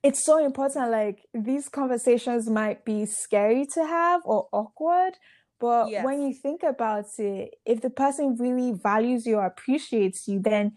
it's 0.04 0.24
so 0.24 0.44
important 0.44 0.92
like 0.92 1.26
these 1.34 1.70
conversations 1.70 2.50
might 2.50 2.86
be 2.86 3.06
scary 3.06 3.66
to 3.74 3.86
have 3.86 4.22
or 4.26 4.48
awkward 4.52 5.14
but 5.60 5.92
Yes. 5.92 5.98
when 6.00 6.22
you 6.22 6.34
think 6.34 6.64
about 6.64 7.06
it 7.20 7.56
if 7.66 7.82
the 7.82 7.90
person 7.90 8.36
really 8.38 8.72
values 8.74 9.26
you 9.26 9.38
or 9.38 9.46
appreciates 9.46 10.28
you 10.28 10.40
then 10.40 10.76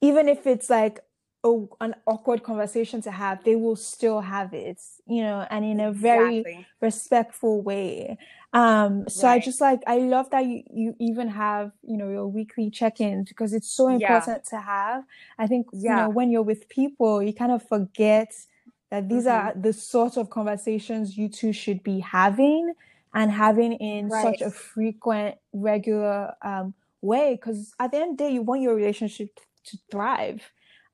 even 0.00 0.28
if 0.28 0.46
it's 0.46 0.70
like 0.70 1.00
a, 1.44 1.64
an 1.80 1.94
awkward 2.06 2.42
conversation 2.42 3.00
to 3.02 3.10
have 3.10 3.42
they 3.44 3.56
will 3.56 3.76
still 3.76 4.20
have 4.20 4.52
it 4.54 4.80
you 5.06 5.22
know 5.22 5.46
and 5.50 5.64
in 5.64 5.80
a 5.80 5.92
very 5.92 6.46
Exactly. 6.46 6.68
respectful 6.80 7.62
way 7.62 8.16
Um, 8.54 9.08
so 9.08 9.26
I 9.28 9.38
just 9.38 9.60
like 9.62 9.80
I 9.86 9.96
love 9.98 10.28
that 10.30 10.44
you 10.44 10.62
you 10.70 10.94
even 11.00 11.28
have, 11.28 11.72
you 11.82 11.96
know, 11.96 12.10
your 12.10 12.28
weekly 12.28 12.70
check-ins 12.70 13.28
because 13.30 13.54
it's 13.54 13.70
so 13.72 13.86
Yeah. 13.86 14.28
important 14.28 14.44
to 14.50 14.58
have. 14.60 15.04
I 15.38 15.46
think, 15.46 15.68
you 15.72 15.94
know, 15.94 16.10
when 16.10 16.30
you're 16.30 16.42
with 16.52 16.68
people, 16.68 17.22
you 17.22 17.32
kind 17.32 17.50
of 17.50 17.66
forget 17.66 18.30
that 18.90 19.08
these 19.08 19.26
Mhm. 19.26 19.26
are 19.26 19.54
the 19.56 19.72
sort 19.72 20.16
of 20.18 20.28
conversations 20.28 21.16
you 21.16 21.28
two 21.30 21.52
should 21.52 21.82
be 21.82 22.00
having 22.00 22.74
and 23.14 23.30
having 23.30 23.72
in 23.74 24.10
such 24.10 24.40
a 24.40 24.50
frequent, 24.50 25.36
regular 25.52 26.34
um 26.42 26.74
way. 27.00 27.34
Because 27.34 27.72
at 27.78 27.90
the 27.92 27.98
end 27.98 28.12
of 28.12 28.16
the 28.18 28.24
day, 28.24 28.30
you 28.32 28.42
want 28.42 28.62
your 28.62 28.74
relationship 28.74 29.38
to 29.64 29.78
thrive. 29.90 30.42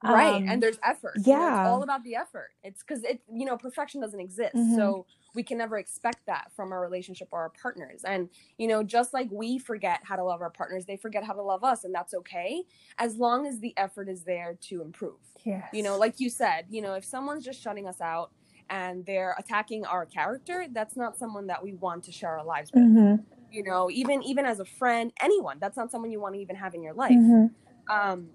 right 0.04 0.44
Um, 0.44 0.48
and 0.48 0.62
there's 0.62 0.78
effort 0.84 1.14
you 1.16 1.38
know, 1.38 1.48
it's 1.48 1.58
yeah. 1.58 1.64
all 1.64 1.82
about 1.82 2.04
the 2.04 2.14
effort 2.14 2.50
it's 2.62 2.84
because 2.84 3.02
it 3.02 3.20
you 3.32 3.44
know 3.44 3.56
perfection 3.56 4.00
doesn't 4.00 4.20
exist 4.20 4.54
Mhm. 4.54 4.76
so 4.76 5.06
we 5.34 5.42
can 5.42 5.58
never 5.58 5.76
expect 5.76 6.24
that 6.26 6.52
from 6.54 6.70
our 6.72 6.80
relationship 6.80 7.28
or 7.32 7.40
our 7.40 7.50
partners 7.50 8.04
and 8.04 8.28
you 8.58 8.68
know 8.68 8.84
just 8.84 9.12
like 9.12 9.28
we 9.32 9.58
forget 9.58 9.98
how 10.04 10.14
to 10.14 10.22
love 10.22 10.40
our 10.40 10.50
partners 10.50 10.86
they 10.86 10.96
forget 10.96 11.24
how 11.24 11.32
to 11.32 11.42
love 11.42 11.64
us 11.64 11.82
and 11.82 11.92
that's 11.92 12.14
okay 12.14 12.62
as 12.98 13.16
long 13.16 13.44
as 13.44 13.58
the 13.58 13.74
effort 13.76 14.08
is 14.08 14.22
there 14.22 14.56
to 14.60 14.82
improve 14.82 15.18
Yeah. 15.44 15.66
you 15.72 15.82
know 15.82 15.98
like 15.98 16.20
you 16.20 16.30
said 16.30 16.66
you 16.70 16.80
know 16.80 16.94
if 16.94 17.04
someone's 17.04 17.44
just 17.44 17.60
shutting 17.60 17.88
us 17.88 18.00
out 18.00 18.30
and 18.70 19.04
they're 19.06 19.34
attacking 19.38 19.84
our 19.86 20.04
character 20.06 20.66
that's 20.72 20.96
not 20.96 21.16
someone 21.16 21.46
that 21.46 21.62
we 21.62 21.72
want 21.74 22.04
to 22.04 22.12
share 22.12 22.38
our 22.38 22.44
lives 22.44 22.70
with 22.72 22.82
Mhm. 22.82 23.24
you 23.50 23.62
know 23.62 23.90
even 23.90 24.22
even 24.22 24.44
as 24.44 24.60
a 24.60 24.64
friend 24.64 25.12
anyone 25.20 25.58
that's 25.60 25.76
not 25.76 25.90
someone 25.90 26.10
you 26.10 26.20
want 26.20 26.34
to 26.34 26.40
even 26.40 26.56
have 26.56 26.74
in 26.74 26.82
your 26.82 26.94
life 26.94 27.16
Mhm. 27.16 27.50
um 27.90 28.30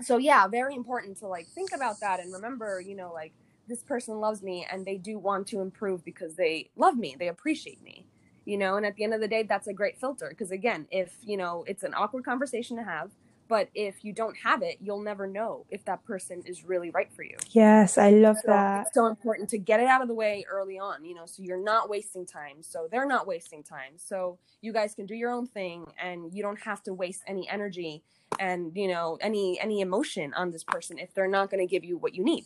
so 0.00 0.18
yeah 0.18 0.46
very 0.46 0.74
important 0.74 1.16
to 1.18 1.26
like 1.26 1.46
think 1.48 1.70
about 1.74 2.00
that 2.00 2.20
and 2.20 2.32
remember 2.32 2.80
you 2.80 2.94
know 2.94 3.12
like 3.12 3.32
this 3.68 3.82
person 3.82 4.20
loves 4.20 4.42
me 4.42 4.66
and 4.70 4.86
they 4.86 4.96
do 4.96 5.18
want 5.18 5.46
to 5.48 5.60
improve 5.60 6.04
because 6.04 6.36
they 6.36 6.70
love 6.76 6.96
me 6.96 7.16
they 7.18 7.28
appreciate 7.28 7.82
me 7.82 8.06
you 8.44 8.56
know 8.56 8.76
and 8.76 8.86
at 8.86 8.94
the 8.96 9.04
end 9.04 9.14
of 9.14 9.20
the 9.20 9.28
day 9.28 9.42
that's 9.42 9.66
a 9.66 9.72
great 9.72 9.98
filter 9.98 10.28
because 10.28 10.50
again 10.50 10.86
if 10.90 11.16
you 11.22 11.36
know 11.36 11.64
it's 11.66 11.82
an 11.82 11.94
awkward 11.94 12.24
conversation 12.24 12.76
to 12.76 12.84
have 12.84 13.10
but 13.48 13.68
if 13.74 14.04
you 14.04 14.12
don't 14.12 14.36
have 14.36 14.62
it 14.62 14.78
you'll 14.80 15.02
never 15.02 15.26
know 15.26 15.64
if 15.70 15.84
that 15.84 16.04
person 16.04 16.42
is 16.46 16.64
really 16.64 16.90
right 16.90 17.12
for 17.12 17.22
you 17.22 17.36
Yes, 17.50 17.98
I 17.98 18.10
love 18.10 18.36
so 18.36 18.48
that. 18.48 18.86
it's 18.86 18.94
so 18.94 19.06
important 19.06 19.48
to 19.50 19.58
get 19.58 19.80
it 19.80 19.86
out 19.86 20.02
of 20.02 20.08
the 20.08 20.14
way 20.14 20.44
early 20.50 20.78
on, 20.78 21.04
you 21.04 21.14
know, 21.14 21.26
so 21.26 21.42
you're 21.42 21.62
not 21.62 21.88
wasting 21.88 22.26
time. 22.26 22.62
So 22.62 22.88
they're 22.90 23.06
not 23.06 23.26
wasting 23.26 23.62
time. 23.62 23.92
So 23.96 24.38
you 24.60 24.72
guys 24.72 24.94
can 24.94 25.06
do 25.06 25.14
your 25.14 25.30
own 25.30 25.46
thing 25.46 25.86
and 26.02 26.32
you 26.34 26.42
don't 26.42 26.60
have 26.62 26.82
to 26.84 26.92
waste 26.94 27.22
any 27.26 27.48
energy 27.48 28.02
and, 28.38 28.72
you 28.74 28.88
know, 28.88 29.16
any 29.20 29.58
any 29.60 29.80
emotion 29.80 30.34
on 30.34 30.50
this 30.50 30.64
person 30.64 30.98
if 30.98 31.14
they're 31.14 31.28
not 31.28 31.50
going 31.50 31.66
to 31.66 31.70
give 31.70 31.84
you 31.84 31.96
what 31.96 32.14
you 32.14 32.24
need. 32.24 32.44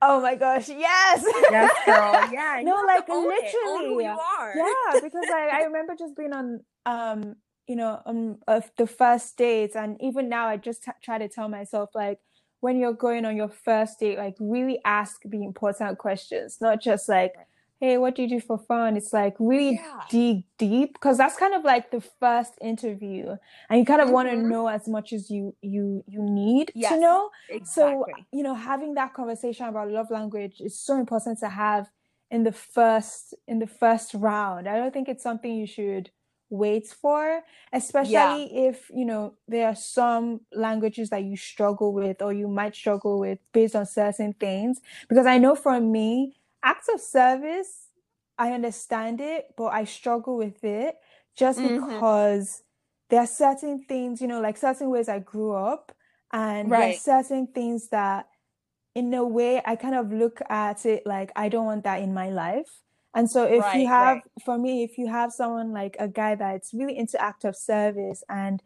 Oh 0.00 0.20
my 0.20 0.34
gosh, 0.34 0.68
yes. 0.68 1.24
Yes, 1.50 1.70
girl. 1.86 2.28
Yeah. 2.32 2.60
No, 2.64 2.82
like 2.86 3.08
own 3.08 3.30
it. 3.30 3.54
Literally. 3.54 4.04
you 4.04 4.10
are. 4.38 4.54
Yeah, 4.56 5.00
because 5.00 5.26
I, 5.32 5.48
I 5.52 5.62
remember 5.64 5.94
just 5.98 6.16
being 6.16 6.32
on 6.32 6.60
um 6.86 7.36
you 7.72 7.76
know 7.82 7.94
um 8.10 8.22
of 8.46 8.70
the 8.80 8.86
first 8.86 9.36
dates 9.38 9.74
and 9.82 9.90
even 10.08 10.28
now 10.28 10.44
I 10.52 10.56
just 10.68 10.84
t- 10.84 11.00
try 11.06 11.16
to 11.18 11.28
tell 11.36 11.48
myself 11.48 11.88
like 11.94 12.18
when 12.60 12.78
you're 12.78 12.92
going 13.06 13.24
on 13.28 13.34
your 13.42 13.48
first 13.48 14.00
date 14.00 14.18
like 14.18 14.36
really 14.38 14.78
ask 14.84 15.22
the 15.24 15.42
important 15.50 15.98
questions 15.98 16.58
not 16.60 16.82
just 16.88 17.08
like 17.08 17.34
hey 17.80 17.96
what 17.98 18.14
do 18.14 18.22
you 18.22 18.28
do 18.28 18.40
for 18.40 18.58
fun 18.58 18.96
it's 18.96 19.12
like 19.12 19.34
really 19.38 19.72
Yeah. 19.82 20.02
dig 20.10 20.44
deep 20.58 20.92
because 20.92 21.16
that's 21.18 21.36
kind 21.36 21.54
of 21.54 21.64
like 21.64 21.90
the 21.90 22.02
first 22.20 22.52
interview 22.60 23.36
and 23.68 23.78
you 23.80 23.86
kind 23.86 24.02
of 24.02 24.10
want 24.10 24.28
to 24.28 24.36
know 24.36 24.68
as 24.68 24.86
much 24.86 25.12
as 25.12 25.30
you 25.30 25.54
you 25.62 26.04
you 26.06 26.22
need 26.22 26.66
to 26.68 26.74
Yes. 26.76 27.00
know 27.00 27.30
so, 27.64 28.06
you 28.32 28.42
know, 28.42 28.54
having 28.54 28.94
that 28.94 29.14
conversation 29.14 29.66
about 29.66 29.90
love 29.90 30.10
language 30.10 30.60
is 30.60 30.78
so 30.78 30.98
important 30.98 31.38
to 31.40 31.48
have 31.48 31.90
in 32.30 32.42
the 32.44 32.52
first 32.52 33.34
in 33.46 33.58
the 33.58 33.66
first 33.66 34.14
round. 34.14 34.68
I 34.68 34.76
don't 34.78 34.92
think 34.92 35.08
it's 35.08 35.22
something 35.22 35.54
you 35.54 35.66
should 35.66 36.10
wait 36.52 36.86
for, 36.88 37.42
especially 37.72 38.66
if, 38.68 38.90
you 38.94 39.04
know, 39.06 39.36
there 39.48 39.68
are 39.68 39.74
some 39.76 40.42
languages 40.52 41.10
that 41.10 41.24
you 41.24 41.36
struggle 41.36 41.92
with 41.94 42.22
or 42.22 42.32
you 42.32 42.48
might 42.48 42.76
struggle 42.76 43.18
with 43.20 43.38
based 43.52 43.74
on 43.76 43.86
certain 43.86 44.34
things. 44.34 44.80
Because 45.08 45.26
I 45.26 45.38
know 45.38 45.54
for 45.56 45.80
me, 45.80 46.36
acts 46.62 46.88
of 46.92 47.00
service, 47.00 47.88
I 48.38 48.52
understand 48.52 49.20
it, 49.20 49.54
but 49.56 49.66
I 49.72 49.84
struggle 49.84 50.36
with 50.36 50.62
it 50.64 50.96
just 51.36 51.62
Mhm. 51.62 52.02
because 52.02 52.62
there 53.10 53.20
are 53.20 53.26
certain 53.26 53.84
things, 53.86 54.20
you 54.20 54.28
know, 54.28 54.40
like 54.40 54.56
certain 54.58 54.90
ways 54.90 55.08
I 55.08 55.20
grew 55.20 55.52
up, 55.54 55.92
and 56.32 56.76
there 56.76 56.88
are 56.88 56.92
Right. 56.92 57.02
certain 57.10 57.46
things 57.48 57.88
that, 57.88 58.28
in 58.94 59.14
a 59.14 59.24
way, 59.24 59.62
I 59.66 59.76
kind 59.76 59.94
of 59.96 60.12
look 60.12 60.40
at 60.50 60.86
it 60.86 61.06
like 61.06 61.32
I 61.36 61.48
don't 61.50 61.66
want 61.66 61.84
that 61.84 62.00
in 62.02 62.14
my 62.14 62.30
life. 62.30 62.81
And 63.14 63.30
so 63.30 63.44
if 63.44 63.74
you 63.74 63.86
have, 63.86 64.18
right. 64.18 64.22
for 64.44 64.58
me, 64.58 64.82
if 64.84 64.96
you 64.98 65.06
have 65.08 65.32
someone 65.32 65.72
like 65.72 65.96
a 65.98 66.08
guy 66.08 66.34
that's 66.34 66.72
really 66.72 66.96
into 66.96 67.20
act 67.20 67.44
of 67.44 67.54
service 67.56 68.24
and, 68.28 68.62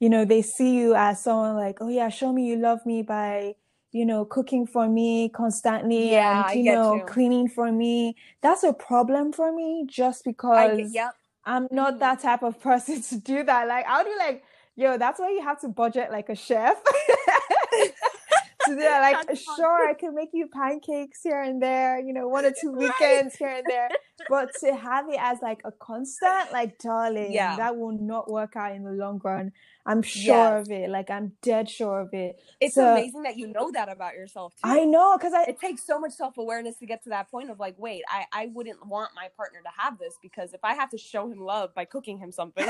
you 0.00 0.10
know, 0.10 0.24
they 0.24 0.42
see 0.42 0.76
you 0.76 0.94
as 0.94 1.22
someone 1.22 1.56
like, 1.56 1.78
oh 1.80 1.88
yeah, 1.88 2.08
show 2.10 2.32
me 2.32 2.46
you 2.46 2.56
love 2.56 2.84
me 2.84 3.02
by, 3.02 3.54
you 3.92 4.04
know, 4.04 4.24
cooking 4.26 4.66
for 4.66 4.88
me 4.88 5.30
constantly 5.30 6.10
Yeah, 6.10 6.50
and, 6.50 6.54
you 6.54 6.70
know, 6.72 6.98
you. 6.98 7.04
cleaning 7.06 7.48
for 7.48 7.72
me. 7.72 8.16
That's 8.42 8.62
a 8.64 8.74
problem 8.74 9.32
for 9.32 9.50
me 9.54 9.86
just 9.88 10.24
because 10.24 10.76
get, 10.78 10.90
yep. 10.92 11.14
I'm 11.46 11.68
not 11.70 11.94
Mhm. 11.94 12.00
that 12.00 12.20
type 12.20 12.42
of 12.42 12.60
person 12.68 13.00
to 13.02 13.16
do 13.16 13.42
that. 13.44 13.66
Like, 13.66 13.86
I 13.86 14.02
would 14.02 14.10
be 14.10 14.16
like, 14.18 14.44
yo, 14.74 14.98
that's 14.98 15.18
why 15.18 15.30
you 15.30 15.40
have 15.42 15.60
to 15.62 15.68
budget 15.68 16.10
like 16.10 16.28
a 16.28 16.34
chef. 16.36 16.76
do 18.66 18.76
that. 18.76 19.00
Like, 19.00 19.36
sure, 19.38 19.88
I 19.88 19.94
can 19.94 20.14
make 20.14 20.30
you 20.32 20.48
pancakes 20.48 21.20
here 21.22 21.40
and 21.42 21.62
there, 21.62 21.98
you 22.00 22.12
know, 22.12 22.28
one 22.28 22.44
or 22.44 22.52
two 22.60 22.72
weekends 22.76 23.36
here 23.36 23.48
and 23.48 23.66
there. 23.66 23.88
But 24.28 24.52
to 24.60 24.74
have 24.74 25.08
it 25.08 25.18
as 25.20 25.38
like 25.42 25.60
a 25.64 25.72
constant, 25.72 26.52
like, 26.52 26.78
darling, 26.78 27.32
Yeah. 27.32 27.56
that 27.56 27.76
will 27.76 27.92
not 27.92 28.30
work 28.30 28.56
out 28.56 28.72
in 28.74 28.84
the 28.84 28.92
long 28.92 29.20
run. 29.22 29.52
I'm 29.88 30.02
sure 30.02 30.34
Yes. 30.58 30.66
of 30.66 30.70
it. 30.72 30.90
Like, 30.90 31.10
I'm 31.10 31.32
dead 31.42 31.70
sure 31.70 32.00
of 32.00 32.12
it. 32.12 32.40
It's 32.60 32.74
So 32.74 32.90
amazing 32.92 33.22
that 33.22 33.36
you 33.36 33.46
know 33.46 33.70
that 33.72 33.88
about 33.88 34.14
yourself 34.14 34.54
too. 34.54 34.62
I 34.64 34.84
know, 34.84 35.16
because 35.16 35.32
it 35.46 35.60
takes 35.60 35.86
so 35.86 36.00
much 36.00 36.12
self-awareness 36.12 36.78
to 36.78 36.86
get 36.86 37.04
to 37.04 37.10
that 37.10 37.30
point 37.30 37.50
of 37.50 37.58
like 37.60 37.74
wait 37.78 38.02
i 38.08 38.24
i 38.32 38.46
wouldn't 38.54 38.84
want 38.86 39.10
my 39.14 39.28
partner 39.36 39.60
to 39.62 39.70
have 39.82 39.98
this 39.98 40.14
because 40.22 40.52
if 40.54 40.60
i 40.64 40.74
have 40.74 40.90
to 40.90 40.98
show 40.98 41.28
him 41.30 41.38
love 41.40 41.74
by 41.74 41.84
cooking 41.84 42.18
him 42.18 42.32
something 42.32 42.66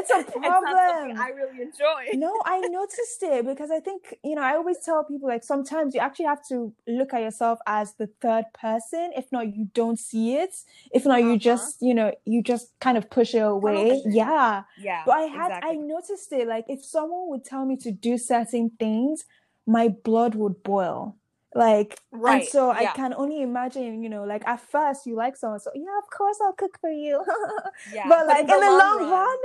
it's 0.00 0.10
a 0.10 0.22
problem. 0.38 1.20
i 1.20 1.28
really 1.30 1.62
enjoy 1.62 2.02
No, 2.14 2.32
I 2.44 2.60
noticed 2.80 3.22
it 3.22 3.46
because 3.46 3.70
I 3.70 3.80
think, 3.80 4.16
you 4.24 4.34
know, 4.34 4.42
I 4.42 4.56
always 4.56 4.78
tell 4.84 5.04
people 5.04 5.28
like 5.28 5.44
sometimes 5.44 5.94
you 5.94 6.00
actually 6.00 6.26
have 6.26 6.46
to 6.48 6.72
look 6.88 7.14
at 7.14 7.22
yourself 7.22 7.58
as 7.66 7.94
the 7.94 8.08
third 8.20 8.46
person. 8.52 9.12
If 9.16 9.30
not, 9.30 9.54
you 9.54 9.68
don't 9.74 9.98
see 9.98 10.36
it. 10.36 10.54
If 10.92 11.04
not, 11.06 11.22
you 11.22 11.36
Uh-huh. 11.36 11.38
just, 11.38 11.76
you 11.80 11.94
know, 11.94 12.12
you 12.24 12.42
just 12.42 12.72
kind 12.80 12.98
of 12.98 13.08
push 13.10 13.34
it 13.34 13.38
away. 13.42 14.02
Yeah. 14.06 14.64
yeah 14.76 15.02
But 15.06 15.12
I 15.12 15.22
had, 15.22 15.52
I 15.62 15.74
noticed 15.74 16.32
it. 16.32 16.48
Like 16.48 16.64
if 16.68 16.84
someone 16.84 17.28
would 17.30 17.44
tell 17.44 17.64
me 17.64 17.76
to 17.78 17.92
do 17.92 18.18
certain 18.18 18.70
things, 18.78 19.24
my 19.66 19.88
blood 19.88 20.34
would 20.34 20.62
boil. 20.62 21.16
Like, 21.54 21.98
and 22.12 22.22
right 22.22 22.48
so 22.48 22.70
I 22.70 22.86
can 22.94 23.12
only 23.12 23.42
imagine, 23.42 24.02
you 24.04 24.08
know, 24.08 24.22
like 24.24 24.46
at 24.46 24.60
first 24.60 25.04
you 25.04 25.16
like 25.16 25.36
someone, 25.36 25.58
so 25.58 25.70
yeah, 25.74 25.98
of 25.98 26.08
course 26.16 26.38
I'll 26.44 26.52
cook 26.52 26.78
for 26.80 26.90
you. 26.90 27.24
yeah 27.92 28.08
But 28.08 28.28
like 28.28 28.42
in 28.42 28.46
the 28.46 28.54
long 28.54 29.00
run, 29.00 29.10
run, 29.10 29.38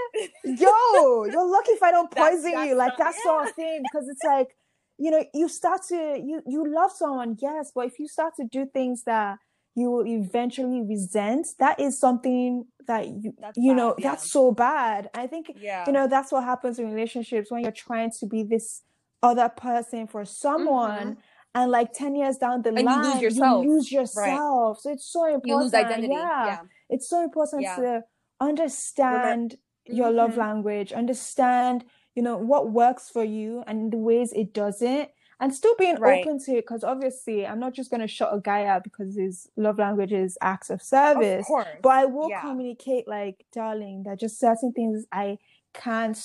yo, 0.58 1.26
you're 1.26 1.50
lucky 1.50 1.72
if 1.72 1.82
I 1.82 1.90
don't 1.90 2.12
poison 2.12 2.52
that's 2.52 2.70
you, 2.70 2.76
like 2.76 2.98
that 2.98 3.16
sort 3.24 3.44
yeah. 3.44 3.50
of 3.50 3.56
thing. 3.56 3.84
Because 3.84 4.08
it's 4.08 4.24
like, 4.24 4.56
you 5.00 5.10
know, 5.10 5.26
you 5.34 5.50
start 5.50 5.82
to 5.90 5.96
you 5.96 6.44
you 6.46 6.72
love 6.72 6.92
someone, 6.92 7.38
yes, 7.42 7.72
but 7.74 7.88
if 7.88 7.98
you 7.98 8.08
start 8.08 8.36
to 8.36 8.46
do 8.52 8.68
things 8.68 9.04
that 9.06 9.40
you 9.74 9.90
will 9.90 10.06
eventually 10.06 10.84
resent, 10.84 11.48
that 11.58 11.80
is 11.80 12.00
something 12.00 12.66
that 12.86 13.08
you 13.08 13.34
That's 13.40 13.58
you 13.58 13.74
know 13.74 13.96
yeah. 13.98 14.12
that's 14.12 14.32
so 14.32 14.52
bad. 14.52 15.10
I 15.16 15.26
think 15.26 15.54
yeah 15.60 15.86
you 15.88 15.92
know 15.92 16.08
that's 16.08 16.32
what 16.32 16.44
happens 16.44 16.78
in 16.78 16.92
relationships 16.92 17.50
when 17.50 17.64
you're 17.64 17.72
trying 17.72 18.12
to 18.20 18.28
be 18.28 18.44
this 18.44 18.84
other 19.24 19.50
person 19.50 20.08
for 20.08 20.24
someone. 20.24 21.00
Mm-hmm. 21.00 21.20
And 21.56 21.72
like 21.72 21.94
ten 21.94 22.16
years 22.16 22.38
down 22.38 22.62
the 22.62 22.70
Mm-hmm. 22.72 22.88
And 22.88 23.06
you 23.06 23.12
lose 23.14 23.22
yourself. 23.22 23.66
lose 23.66 23.92
yourself. 23.92 24.80
So 24.82 24.92
it's 24.92 25.06
so 25.12 25.26
important. 25.26 25.48
you 25.50 25.58
lose 25.64 25.74
identity 25.74 26.14
Yeah 26.14 26.46
yeah 26.46 26.60
it's 26.90 27.08
so 27.10 27.24
important 27.24 27.64
Yeah. 27.64 27.76
to 27.78 28.04
understand 28.42 29.58
your 29.86 30.12
love 30.12 30.34
Mhm. 30.34 30.38
language 30.38 30.92
understand 30.94 31.86
you 32.16 32.24
know 32.24 32.38
what 32.38 32.72
works 32.72 33.10
for 33.10 33.24
you 33.24 33.64
and 33.68 33.92
the 33.94 33.98
ways 33.98 34.34
it 34.34 34.54
doesn't 34.54 35.10
and 35.40 35.54
still 35.54 35.76
being 35.78 35.98
Right. 36.00 36.22
open 36.26 36.40
to 36.46 36.52
it 36.54 36.62
because 36.66 36.84
obviously 36.84 37.46
i'm 37.46 37.60
not 37.60 37.74
just 37.74 37.90
going 37.92 38.02
to 38.02 38.08
shut 38.08 38.34
a 38.34 38.40
guy 38.40 38.66
out 38.66 38.84
because 38.84 39.16
his 39.16 39.48
love 39.58 39.78
language 39.78 40.14
is 40.14 40.38
acts 40.42 40.70
of 40.72 40.82
service 40.82 41.42
of 41.42 41.46
course 41.48 41.68
but 41.84 41.90
i 42.02 42.06
will 42.06 42.30
Yeah. 42.30 42.40
communicate 42.40 43.08
like 43.08 43.46
darling 43.54 44.04
that 44.06 44.20
just 44.20 44.40
certain 44.40 44.72
things 44.74 45.06
i 45.12 45.38
can't 45.74 46.20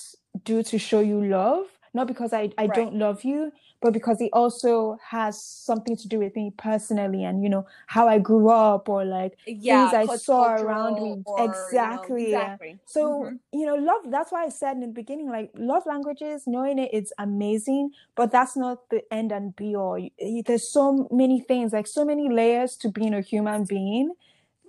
do 0.44 0.62
to 0.62 0.78
show 0.78 1.00
you 1.00 1.22
love 1.24 1.66
not 1.92 2.06
because 2.06 2.32
i, 2.32 2.44
I 2.56 2.66
Right. 2.66 2.74
don't 2.74 2.94
love 2.94 3.24
you 3.24 3.52
but 3.80 3.92
because 3.92 4.20
it 4.20 4.30
also 4.32 4.98
has 5.02 5.42
something 5.42 5.96
to 5.96 6.08
do 6.08 6.18
with 6.18 6.36
me 6.36 6.52
personally 6.56 7.24
and 7.24 7.42
you 7.42 7.48
know 7.48 7.66
how 7.86 8.06
i 8.08 8.18
grew 8.18 8.48
up 8.50 8.88
or 8.88 9.04
like 9.04 9.36
yeah 9.46 9.90
things 9.90 10.10
I 10.12 10.16
saw 10.16 10.54
around 10.54 10.94
me. 10.94 11.22
or, 11.26 11.38
you 11.38 11.44
know, 11.44 11.44
Exactly. 11.44 12.26
exactly 12.26 12.78
so 12.86 13.24
Mhm. 13.24 13.38
you 13.52 13.66
know 13.66 13.74
love 13.76 14.02
that's 14.10 14.32
why 14.32 14.44
i 14.44 14.48
said 14.48 14.74
in 14.74 14.80
the 14.80 14.88
beginning 14.88 15.28
like 15.28 15.50
love 15.54 15.84
languages 15.86 16.44
knowing 16.46 16.78
it 16.78 16.90
it's 16.92 17.12
amazing 17.18 17.90
but 18.16 18.30
that's 18.30 18.56
not 18.56 18.88
the 18.90 19.02
end 19.12 19.32
and 19.32 19.54
be 19.56 19.74
all 19.76 19.98
there's 20.46 20.68
so 20.68 21.08
many 21.10 21.40
things 21.40 21.72
like 21.72 21.86
so 21.86 22.04
many 22.04 22.28
layers 22.28 22.76
to 22.76 22.88
being 22.88 23.14
a 23.14 23.20
human 23.20 23.64
being 23.64 24.12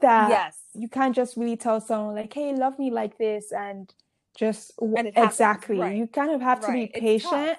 that 0.02 0.30
yes. 0.30 0.58
you 0.74 0.88
can't 0.88 1.16
just 1.16 1.38
really 1.38 1.56
tell 1.56 1.80
someone 1.80 2.16
like, 2.16 2.34
"Hey, 2.34 2.54
love 2.54 2.78
me 2.78 2.92
like 2.92 3.18
this," 3.18 3.52
and 3.52 3.94
just 4.36 4.72
exactly. 5.16 5.78
Right. 5.80 5.96
You 5.96 6.08
kind 6.08 6.32
of 6.32 6.42
have 6.42 6.60
to 6.62 6.68
right. 6.68 6.94
be 6.94 7.00
patient. 7.00 7.58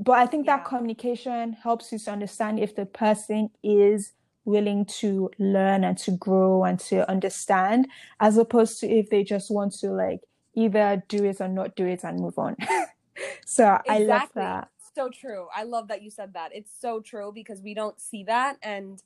But 0.00 0.12
I 0.12 0.26
think 0.26 0.46
yeah. 0.46 0.56
that 0.56 0.64
communication 0.64 1.52
helps 1.52 1.92
you 1.92 1.98
to 1.98 2.10
understand 2.10 2.60
if 2.60 2.76
the 2.76 2.86
person 2.86 3.50
is 3.62 4.12
willing 4.44 4.86
to 4.86 5.30
learn 5.38 5.84
and 5.84 5.98
to 5.98 6.12
grow 6.12 6.64
and 6.64 6.78
to 6.80 7.08
understand, 7.10 7.88
as 8.20 8.38
opposed 8.38 8.80
to 8.80 8.88
if 8.88 9.10
they 9.10 9.24
just 9.24 9.50
want 9.50 9.72
to 9.74 9.90
like 9.90 10.20
either 10.54 11.02
do 11.08 11.24
it 11.24 11.40
or 11.40 11.48
not 11.48 11.76
do 11.76 11.86
it 11.86 12.04
and 12.04 12.20
move 12.20 12.38
on. 12.38 12.56
so 13.44 13.78
exactly. 13.86 13.94
I 13.94 13.98
love 13.98 14.28
that. 14.34 14.68
So 14.94 15.10
true. 15.10 15.46
I 15.54 15.64
love 15.64 15.88
that 15.88 16.02
you 16.02 16.10
said 16.10 16.32
that. 16.34 16.50
It's 16.54 16.72
so 16.80 17.00
true 17.00 17.30
because 17.32 17.60
we 17.60 17.74
don't 17.74 18.00
see 18.00 18.24
that 18.24 18.56
and 18.62 19.02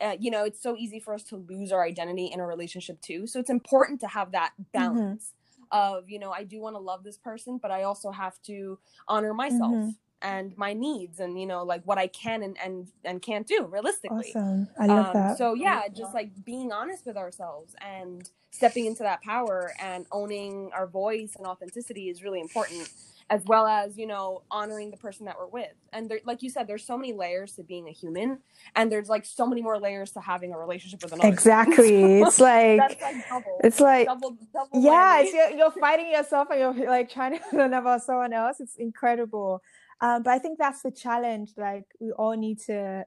uh, 0.00 0.16
you 0.18 0.30
know, 0.30 0.44
it's 0.44 0.60
so 0.60 0.76
easy 0.76 0.98
for 0.98 1.14
us 1.14 1.22
to 1.22 1.36
lose 1.36 1.72
our 1.72 1.84
identity 1.84 2.26
in 2.26 2.40
a 2.40 2.46
relationship 2.46 3.00
too. 3.00 3.26
So 3.26 3.38
it's 3.38 3.50
important 3.50 4.00
to 4.00 4.08
have 4.08 4.32
that 4.32 4.52
mm-hmm. 4.52 4.78
balance 4.78 5.32
mm-hmm. 5.72 5.96
of, 5.96 6.10
you 6.10 6.18
know, 6.18 6.32
I 6.32 6.44
do 6.44 6.60
want 6.60 6.74
to 6.74 6.80
love 6.80 7.04
this 7.04 7.16
person, 7.16 7.58
but 7.62 7.70
I 7.70 7.84
also 7.84 8.10
have 8.10 8.40
to 8.42 8.78
honor 9.08 9.32
myself. 9.34 9.72
Mm-hmm. 9.72 9.90
And 10.24 10.56
my 10.56 10.72
needs 10.72 11.20
and 11.20 11.38
you 11.38 11.46
know 11.46 11.62
like 11.62 11.82
what 11.84 11.98
i 11.98 12.06
can 12.08 12.42
and 12.42 12.56
and, 12.64 12.88
and 13.04 13.22
can't 13.22 13.46
do 13.46 13.68
realistically. 13.70 14.32
Awesome. 14.34 14.68
i 14.78 14.86
love 14.86 15.06
um, 15.08 15.12
that. 15.12 15.38
so 15.38 15.54
yeah 15.54 15.82
just 15.94 16.14
like 16.14 16.30
being 16.44 16.72
honest 16.72 17.06
with 17.06 17.16
ourselves 17.16 17.76
and 17.80 18.28
stepping 18.50 18.86
into 18.86 19.02
that 19.02 19.22
power 19.22 19.72
and 19.80 20.06
owning 20.10 20.70
our 20.72 20.86
voice 20.86 21.34
and 21.36 21.46
authenticity 21.46 22.08
is 22.08 22.22
really 22.22 22.40
important 22.40 22.88
as 23.30 23.42
well 23.46 23.66
as 23.66 23.96
you 23.96 24.06
know 24.06 24.42
honoring 24.50 24.90
the 24.90 24.96
person 24.96 25.26
that 25.26 25.36
we're 25.38 25.46
with. 25.46 25.72
And 25.92 26.10
there, 26.10 26.20
like 26.24 26.42
you 26.42 26.50
said 26.50 26.66
there's 26.66 26.84
so 26.84 26.96
many 26.96 27.12
layers 27.12 27.52
to 27.52 27.62
being 27.62 27.88
a 27.88 27.90
human 27.90 28.38
and 28.76 28.90
there's 28.90 29.08
like 29.08 29.24
so 29.24 29.46
many 29.46 29.62
more 29.62 29.78
layers 29.78 30.10
to 30.12 30.20
having 30.20 30.52
a 30.52 30.58
relationship 30.58 31.02
with 31.02 31.12
another 31.12 31.28
exactly. 31.28 32.22
It's 32.24 32.40
like, 32.40 32.78
like 32.78 33.28
double, 33.28 33.58
it's 33.62 33.80
like 33.80 34.06
double, 34.06 34.36
double 34.52 34.80
yeah 34.80 35.20
you're, 35.20 35.50
you're, 35.50 35.70
fighting 35.70 36.10
yourself 36.10 36.48
and 36.50 36.60
you're 36.60 36.90
like 36.90 37.10
trying 37.10 37.38
to 37.38 37.44
learn 37.56 37.74
about 37.74 38.02
someone 38.02 38.32
else. 38.32 38.60
It's 38.60 38.76
incredible 38.76 39.62
um, 40.04 40.22
but 40.22 40.30
i 40.30 40.38
think 40.38 40.58
that's 40.58 40.82
the 40.82 40.90
challenge 40.90 41.52
like 41.56 41.86
we 42.00 42.10
all 42.12 42.36
need 42.36 42.58
to 42.58 43.04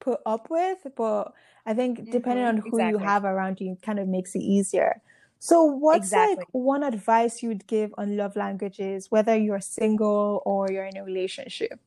put 0.00 0.20
up 0.26 0.48
with 0.50 0.78
but 0.96 1.32
i 1.66 1.74
think 1.74 2.10
depending 2.10 2.44
mm-hmm, 2.44 2.56
on 2.58 2.70
who 2.70 2.78
exactly. 2.78 2.90
you 2.90 2.98
have 2.98 3.24
around 3.24 3.60
you 3.60 3.76
kind 3.82 3.98
of 3.98 4.06
makes 4.06 4.34
it 4.34 4.42
easier 4.42 5.00
so, 5.44 5.62
what's 5.64 6.06
exactly. 6.06 6.36
like 6.36 6.48
one 6.52 6.82
advice 6.82 7.42
you 7.42 7.50
would 7.50 7.66
give 7.66 7.92
on 7.98 8.16
love 8.16 8.34
languages, 8.34 9.10
whether 9.10 9.36
you're 9.36 9.60
single 9.60 10.42
or 10.46 10.72
you're 10.72 10.86
in 10.86 10.96
a 10.96 11.04
relationship? 11.04 11.78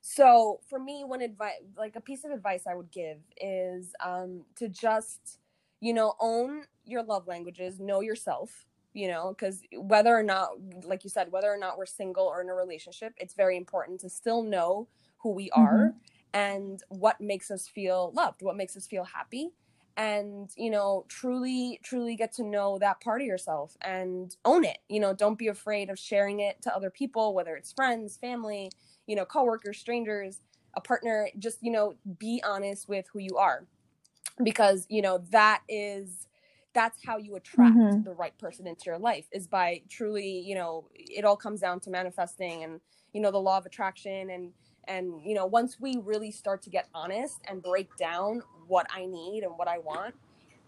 So, 0.00 0.60
for 0.66 0.78
me, 0.78 1.04
one 1.04 1.20
advice, 1.20 1.60
like 1.76 1.94
a 1.94 2.00
piece 2.00 2.24
of 2.24 2.30
advice 2.30 2.66
I 2.66 2.74
would 2.74 2.90
give 2.90 3.18
is 3.38 3.92
um, 4.02 4.46
to 4.56 4.70
just, 4.70 5.40
you 5.80 5.92
know, 5.92 6.14
own 6.20 6.62
your 6.86 7.02
love 7.02 7.28
languages, 7.28 7.78
know 7.78 8.00
yourself, 8.00 8.64
you 8.94 9.08
know, 9.08 9.34
because 9.36 9.62
whether 9.76 10.16
or 10.16 10.22
not, 10.22 10.50
like 10.84 11.04
you 11.04 11.10
said, 11.10 11.32
whether 11.32 11.52
or 11.52 11.58
not 11.58 11.78
we're 11.78 11.86
single 11.86 12.24
or 12.24 12.40
in 12.40 12.48
a 12.48 12.54
relationship, 12.54 13.12
it's 13.16 13.34
very 13.34 13.56
important 13.56 14.00
to 14.00 14.08
still 14.08 14.42
know 14.42 14.88
who 15.18 15.30
we 15.30 15.50
are 15.50 15.88
mm-hmm. 15.88 15.98
and 16.34 16.82
what 16.88 17.20
makes 17.20 17.50
us 17.50 17.68
feel 17.68 18.12
loved, 18.14 18.42
what 18.42 18.56
makes 18.56 18.76
us 18.76 18.86
feel 18.86 19.04
happy 19.04 19.50
and 19.96 20.50
you 20.56 20.70
know 20.70 21.04
truly 21.08 21.78
truly 21.82 22.16
get 22.16 22.32
to 22.32 22.42
know 22.42 22.78
that 22.78 23.00
part 23.00 23.20
of 23.20 23.26
yourself 23.26 23.76
and 23.82 24.36
own 24.44 24.64
it 24.64 24.78
you 24.88 24.98
know 24.98 25.12
don't 25.12 25.38
be 25.38 25.48
afraid 25.48 25.90
of 25.90 25.98
sharing 25.98 26.40
it 26.40 26.60
to 26.62 26.74
other 26.74 26.88
people 26.88 27.34
whether 27.34 27.56
it's 27.56 27.72
friends 27.72 28.16
family 28.16 28.70
you 29.06 29.14
know 29.14 29.24
coworkers 29.24 29.78
strangers 29.78 30.40
a 30.74 30.80
partner 30.80 31.28
just 31.38 31.58
you 31.60 31.70
know 31.70 31.94
be 32.18 32.42
honest 32.46 32.88
with 32.88 33.04
who 33.12 33.18
you 33.18 33.36
are 33.36 33.66
because 34.42 34.86
you 34.88 35.02
know 35.02 35.22
that 35.30 35.62
is 35.68 36.26
that's 36.74 37.04
how 37.04 37.16
you 37.16 37.36
attract 37.36 37.76
mm-hmm. 37.76 38.02
the 38.02 38.12
right 38.12 38.36
person 38.38 38.66
into 38.66 38.84
your 38.86 38.98
life 38.98 39.26
is 39.32 39.46
by 39.46 39.82
truly 39.88 40.40
you 40.40 40.54
know 40.54 40.86
it 40.94 41.24
all 41.24 41.36
comes 41.36 41.60
down 41.60 41.80
to 41.80 41.90
manifesting 41.90 42.64
and 42.64 42.80
you 43.12 43.20
know 43.20 43.30
the 43.30 43.38
law 43.38 43.58
of 43.58 43.66
attraction 43.66 44.30
and 44.30 44.52
and 44.88 45.22
you 45.24 45.34
know 45.34 45.46
once 45.46 45.78
we 45.78 45.98
really 46.02 46.30
start 46.30 46.62
to 46.62 46.70
get 46.70 46.88
honest 46.94 47.40
and 47.48 47.62
break 47.62 47.94
down 47.96 48.42
what 48.66 48.86
I 48.94 49.06
need 49.06 49.42
and 49.44 49.52
what 49.56 49.68
I 49.68 49.78
want, 49.78 50.14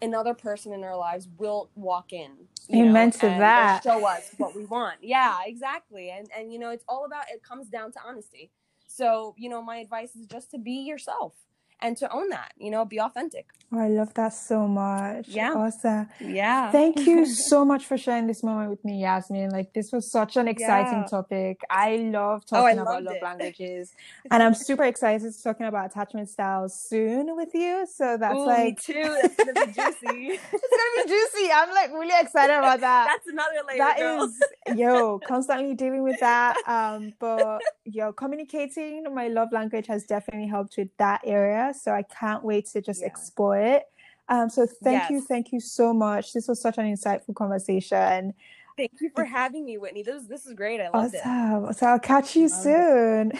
another 0.01 0.33
person 0.33 0.73
in 0.73 0.83
our 0.83 0.95
lives 0.95 1.27
will 1.37 1.69
walk 1.75 2.13
in. 2.13 2.31
You 2.67 2.85
Amen 2.85 3.07
know, 3.07 3.11
to 3.11 3.27
that. 3.27 3.81
Show 3.83 4.05
us 4.05 4.31
what 4.37 4.55
we 4.55 4.65
want. 4.65 4.97
Yeah, 5.01 5.39
exactly. 5.45 6.09
And 6.11 6.29
and 6.37 6.51
you 6.51 6.59
know, 6.59 6.69
it's 6.69 6.85
all 6.87 7.05
about 7.05 7.25
it 7.33 7.43
comes 7.43 7.67
down 7.67 7.91
to 7.93 7.99
honesty. 8.05 8.51
So, 8.87 9.35
you 9.37 9.49
know, 9.49 9.61
my 9.61 9.77
advice 9.77 10.15
is 10.15 10.25
just 10.27 10.51
to 10.51 10.57
be 10.57 10.83
yourself 10.83 11.33
and 11.81 11.97
to 11.97 12.11
own 12.11 12.29
that, 12.29 12.53
you 12.57 12.71
know, 12.71 12.85
be 12.85 12.99
authentic. 12.99 13.47
Oh, 13.73 13.79
I 13.79 13.87
love 13.87 14.13
that 14.13 14.33
so 14.33 14.67
much. 14.67 15.27
Yeah. 15.27 15.53
Awesome. 15.53 16.07
Yeah. 16.19 16.71
Thank 16.71 17.05
you 17.05 17.25
so 17.49 17.65
much 17.65 17.85
for 17.85 17.97
sharing 17.97 18.27
this 18.27 18.43
moment 18.43 18.69
with 18.69 18.83
me, 18.85 19.01
Yasmin. 19.01 19.49
Like 19.49 19.73
this 19.73 19.91
was 19.91 20.11
such 20.11 20.37
an 20.37 20.47
exciting 20.47 20.99
yeah. 20.99 21.05
topic. 21.05 21.61
I 21.69 21.97
love 21.97 22.45
talking 22.45 22.79
oh, 22.79 22.81
I 22.81 22.83
about 22.83 23.03
love 23.03 23.15
it. 23.15 23.23
languages. 23.23 23.93
and 24.31 24.41
I'm 24.41 24.53
super 24.53 24.83
excited 24.83 25.21
to 25.21 25.43
talking 25.43 25.65
about 25.65 25.87
attachment 25.87 26.29
styles 26.29 26.79
soon 26.87 27.35
with 27.35 27.49
you. 27.53 27.87
So 27.91 28.17
that's 28.17 28.35
Ooh, 28.35 28.45
like 28.45 28.87
me 28.87 28.93
too. 28.93 29.17
It's 29.23 29.35
gonna 29.35 29.53
be 29.53 29.71
juicy. 29.71 30.39
it's 30.53 30.53
gonna 30.53 31.03
be 31.03 31.09
juicy. 31.09 31.51
I'm 31.51 31.69
like 31.71 31.91
really 31.91 32.13
excited 32.19 32.55
about 32.55 32.79
that. 32.81 33.07
that's 33.09 33.27
another 33.27 33.61
layer. 33.67 33.77
That 33.77 33.99
is 33.99 34.77
yo, 34.77 35.19
constantly 35.19 35.73
dealing 35.73 36.03
with 36.03 36.19
that. 36.19 36.55
Um, 36.67 37.13
but 37.19 37.61
yo, 37.83 38.13
communicating 38.13 39.03
my 39.13 39.27
love 39.27 39.49
language 39.51 39.87
has 39.87 40.05
definitely 40.05 40.47
helped 40.47 40.75
with 40.77 40.89
that 40.97 41.21
area. 41.25 41.64
So 41.73 41.91
I 41.91 42.03
can't 42.03 42.43
wait 42.43 42.67
to 42.67 42.81
just 42.81 43.01
yeah. 43.01 43.07
explore 43.07 43.57
it. 43.57 43.83
Um, 44.27 44.49
so 44.49 44.65
thank 44.65 45.03
yes. 45.03 45.11
you, 45.11 45.21
thank 45.21 45.51
you 45.51 45.59
so 45.59 45.93
much. 45.93 46.33
This 46.33 46.47
was 46.47 46.59
such 46.59 46.77
an 46.77 46.85
insightful 46.85 47.35
conversation. 47.35 48.33
Thank 48.77 48.91
you 48.99 49.09
for 49.15 49.23
having 49.23 49.65
me, 49.65 49.77
Whitney. 49.77 50.03
This 50.03 50.23
this 50.27 50.45
is 50.45 50.53
great. 50.53 50.81
I 50.81 50.89
love 50.89 51.13
it. 51.13 51.21
awesome. 51.23 51.69
it. 51.69 51.77
So 51.77 51.87
I'll 51.87 51.99
catch 51.99 52.35
you 52.35 52.49
soon. 52.49 53.31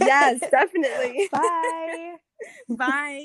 yes, 0.00 0.40
definitely. 0.50 1.28
Bye. 1.30 2.14
Bye. 2.70 3.24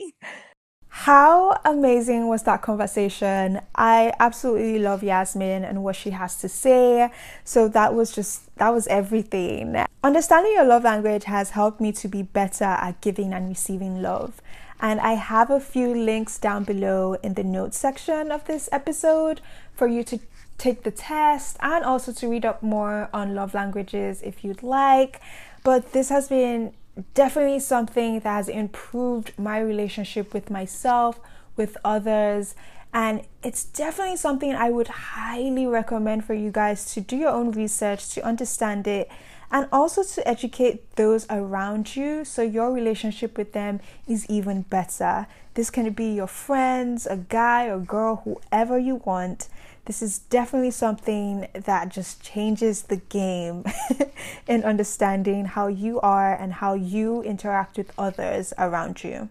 How 0.96 1.60
amazing 1.66 2.28
was 2.28 2.44
that 2.44 2.62
conversation? 2.62 3.60
I 3.76 4.14
absolutely 4.20 4.78
love 4.78 5.02
Yasmin 5.02 5.64
and 5.64 5.84
what 5.84 5.96
she 5.96 6.12
has 6.12 6.40
to 6.42 6.48
say. 6.48 7.12
So 7.44 7.68
that 7.70 7.96
was 7.96 8.12
just, 8.12 8.56
that 8.58 8.70
was 8.70 8.86
everything. 8.88 9.76
Understanding 10.04 10.54
your 10.54 10.66
love 10.66 10.84
language 10.84 11.24
has 11.24 11.50
helped 11.50 11.82
me 11.82 11.94
to 11.94 12.08
be 12.08 12.22
better 12.22 12.66
at 12.66 13.02
giving 13.02 13.34
and 13.34 13.50
receiving 13.50 14.04
love. 14.04 14.40
And 14.84 15.00
I 15.00 15.14
have 15.14 15.50
a 15.50 15.62
few 15.62 15.96
links 15.96 16.38
down 16.38 16.66
below 16.66 17.14
in 17.24 17.36
the 17.36 17.44
notes 17.44 17.78
section 17.78 18.34
of 18.34 18.44
this 18.44 18.68
episode 18.70 19.40
for 19.74 19.88
you 19.88 20.04
to 20.04 20.20
take 20.58 20.84
the 20.84 20.92
test 20.92 21.56
and 21.62 21.86
also 21.86 22.12
to 22.12 22.28
read 22.28 22.46
up 22.46 22.62
more 22.62 23.10
on 23.14 23.34
love 23.34 23.54
languages 23.54 24.22
if 24.22 24.44
you'd 24.44 24.62
like. 24.62 25.22
But 25.64 25.94
this 25.94 26.10
has 26.10 26.28
been 26.28 26.74
definitely 27.14 27.62
something 27.62 28.20
that 28.20 28.30
has 28.30 28.50
improved 28.50 29.32
my 29.38 29.58
relationship 29.60 30.34
with 30.34 30.50
myself, 30.50 31.18
with 31.56 31.78
others, 31.86 32.54
and 32.94 33.22
it's 33.42 33.64
definitely 33.64 34.18
something 34.18 34.54
I 34.54 34.70
would 34.70 34.88
highly 34.90 35.66
recommend 35.66 36.26
for 36.26 36.36
you 36.36 36.52
guys 36.52 36.94
to 36.94 37.02
do 37.02 37.16
your 37.16 37.32
own 37.32 37.52
research, 37.52 38.10
to 38.16 38.22
understand 38.24 38.86
it, 38.86 39.10
and 39.54 39.70
also 39.72 40.02
to 40.02 40.28
educate 40.28 40.96
those 40.96 41.28
around 41.30 41.96
you 41.96 42.26
so 42.26 42.42
your 42.42 42.74
relationship 42.74 43.38
with 43.38 43.54
them 43.54 43.80
is 44.08 44.26
even 44.28 44.64
better. 44.64 45.28
This 45.54 45.70
can 45.70 45.92
be 45.92 46.16
your 46.16 46.28
friends, 46.28 47.06
a 47.06 47.18
guy 47.18 47.68
or 47.68 47.78
girl, 47.78 48.24
whoever 48.26 48.80
you 48.80 48.96
want. 49.06 49.48
This 49.86 50.02
is 50.02 50.18
definitely 50.18 50.72
something 50.72 51.48
that 51.54 51.90
just 51.90 52.24
changes 52.24 52.84
the 52.84 52.96
game 52.96 53.64
in 54.48 54.64
understanding 54.64 55.46
how 55.46 55.68
you 55.68 56.00
are 56.02 56.34
and 56.34 56.54
how 56.54 56.74
you 56.74 57.22
interact 57.22 57.78
with 57.78 57.92
others 57.96 58.54
around 58.58 59.04
you. 59.04 59.30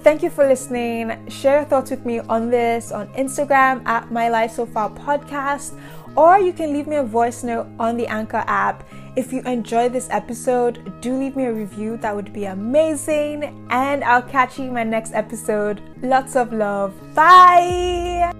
Thank 0.00 0.22
you 0.22 0.30
for 0.30 0.46
listening. 0.46 1.28
Share 1.28 1.56
your 1.56 1.64
thoughts 1.64 1.90
with 1.90 2.06
me 2.06 2.20
on 2.20 2.50
this 2.50 2.92
on 2.92 3.08
Instagram 3.14 3.84
at 3.86 4.12
My 4.12 4.28
Life 4.28 4.52
So 4.52 4.64
Far 4.64 4.90
Podcast, 4.90 5.76
or 6.16 6.38
you 6.38 6.52
can 6.52 6.72
leave 6.72 6.86
me 6.86 6.96
a 6.96 7.02
voice 7.02 7.42
note 7.42 7.66
on 7.78 7.96
the 7.96 8.06
Anchor 8.06 8.44
app. 8.46 8.88
If 9.16 9.32
you 9.32 9.42
enjoyed 9.42 9.92
this 9.92 10.08
episode, 10.10 11.00
do 11.00 11.16
leave 11.16 11.36
me 11.36 11.44
a 11.44 11.52
review. 11.52 11.96
That 11.98 12.14
would 12.14 12.32
be 12.32 12.44
amazing. 12.46 13.66
And 13.70 14.04
I'll 14.04 14.22
catch 14.22 14.58
you 14.58 14.66
in 14.66 14.74
my 14.74 14.84
next 14.84 15.14
episode. 15.14 15.80
Lots 16.02 16.36
of 16.36 16.52
love. 16.52 16.92
Bye. 17.14 18.32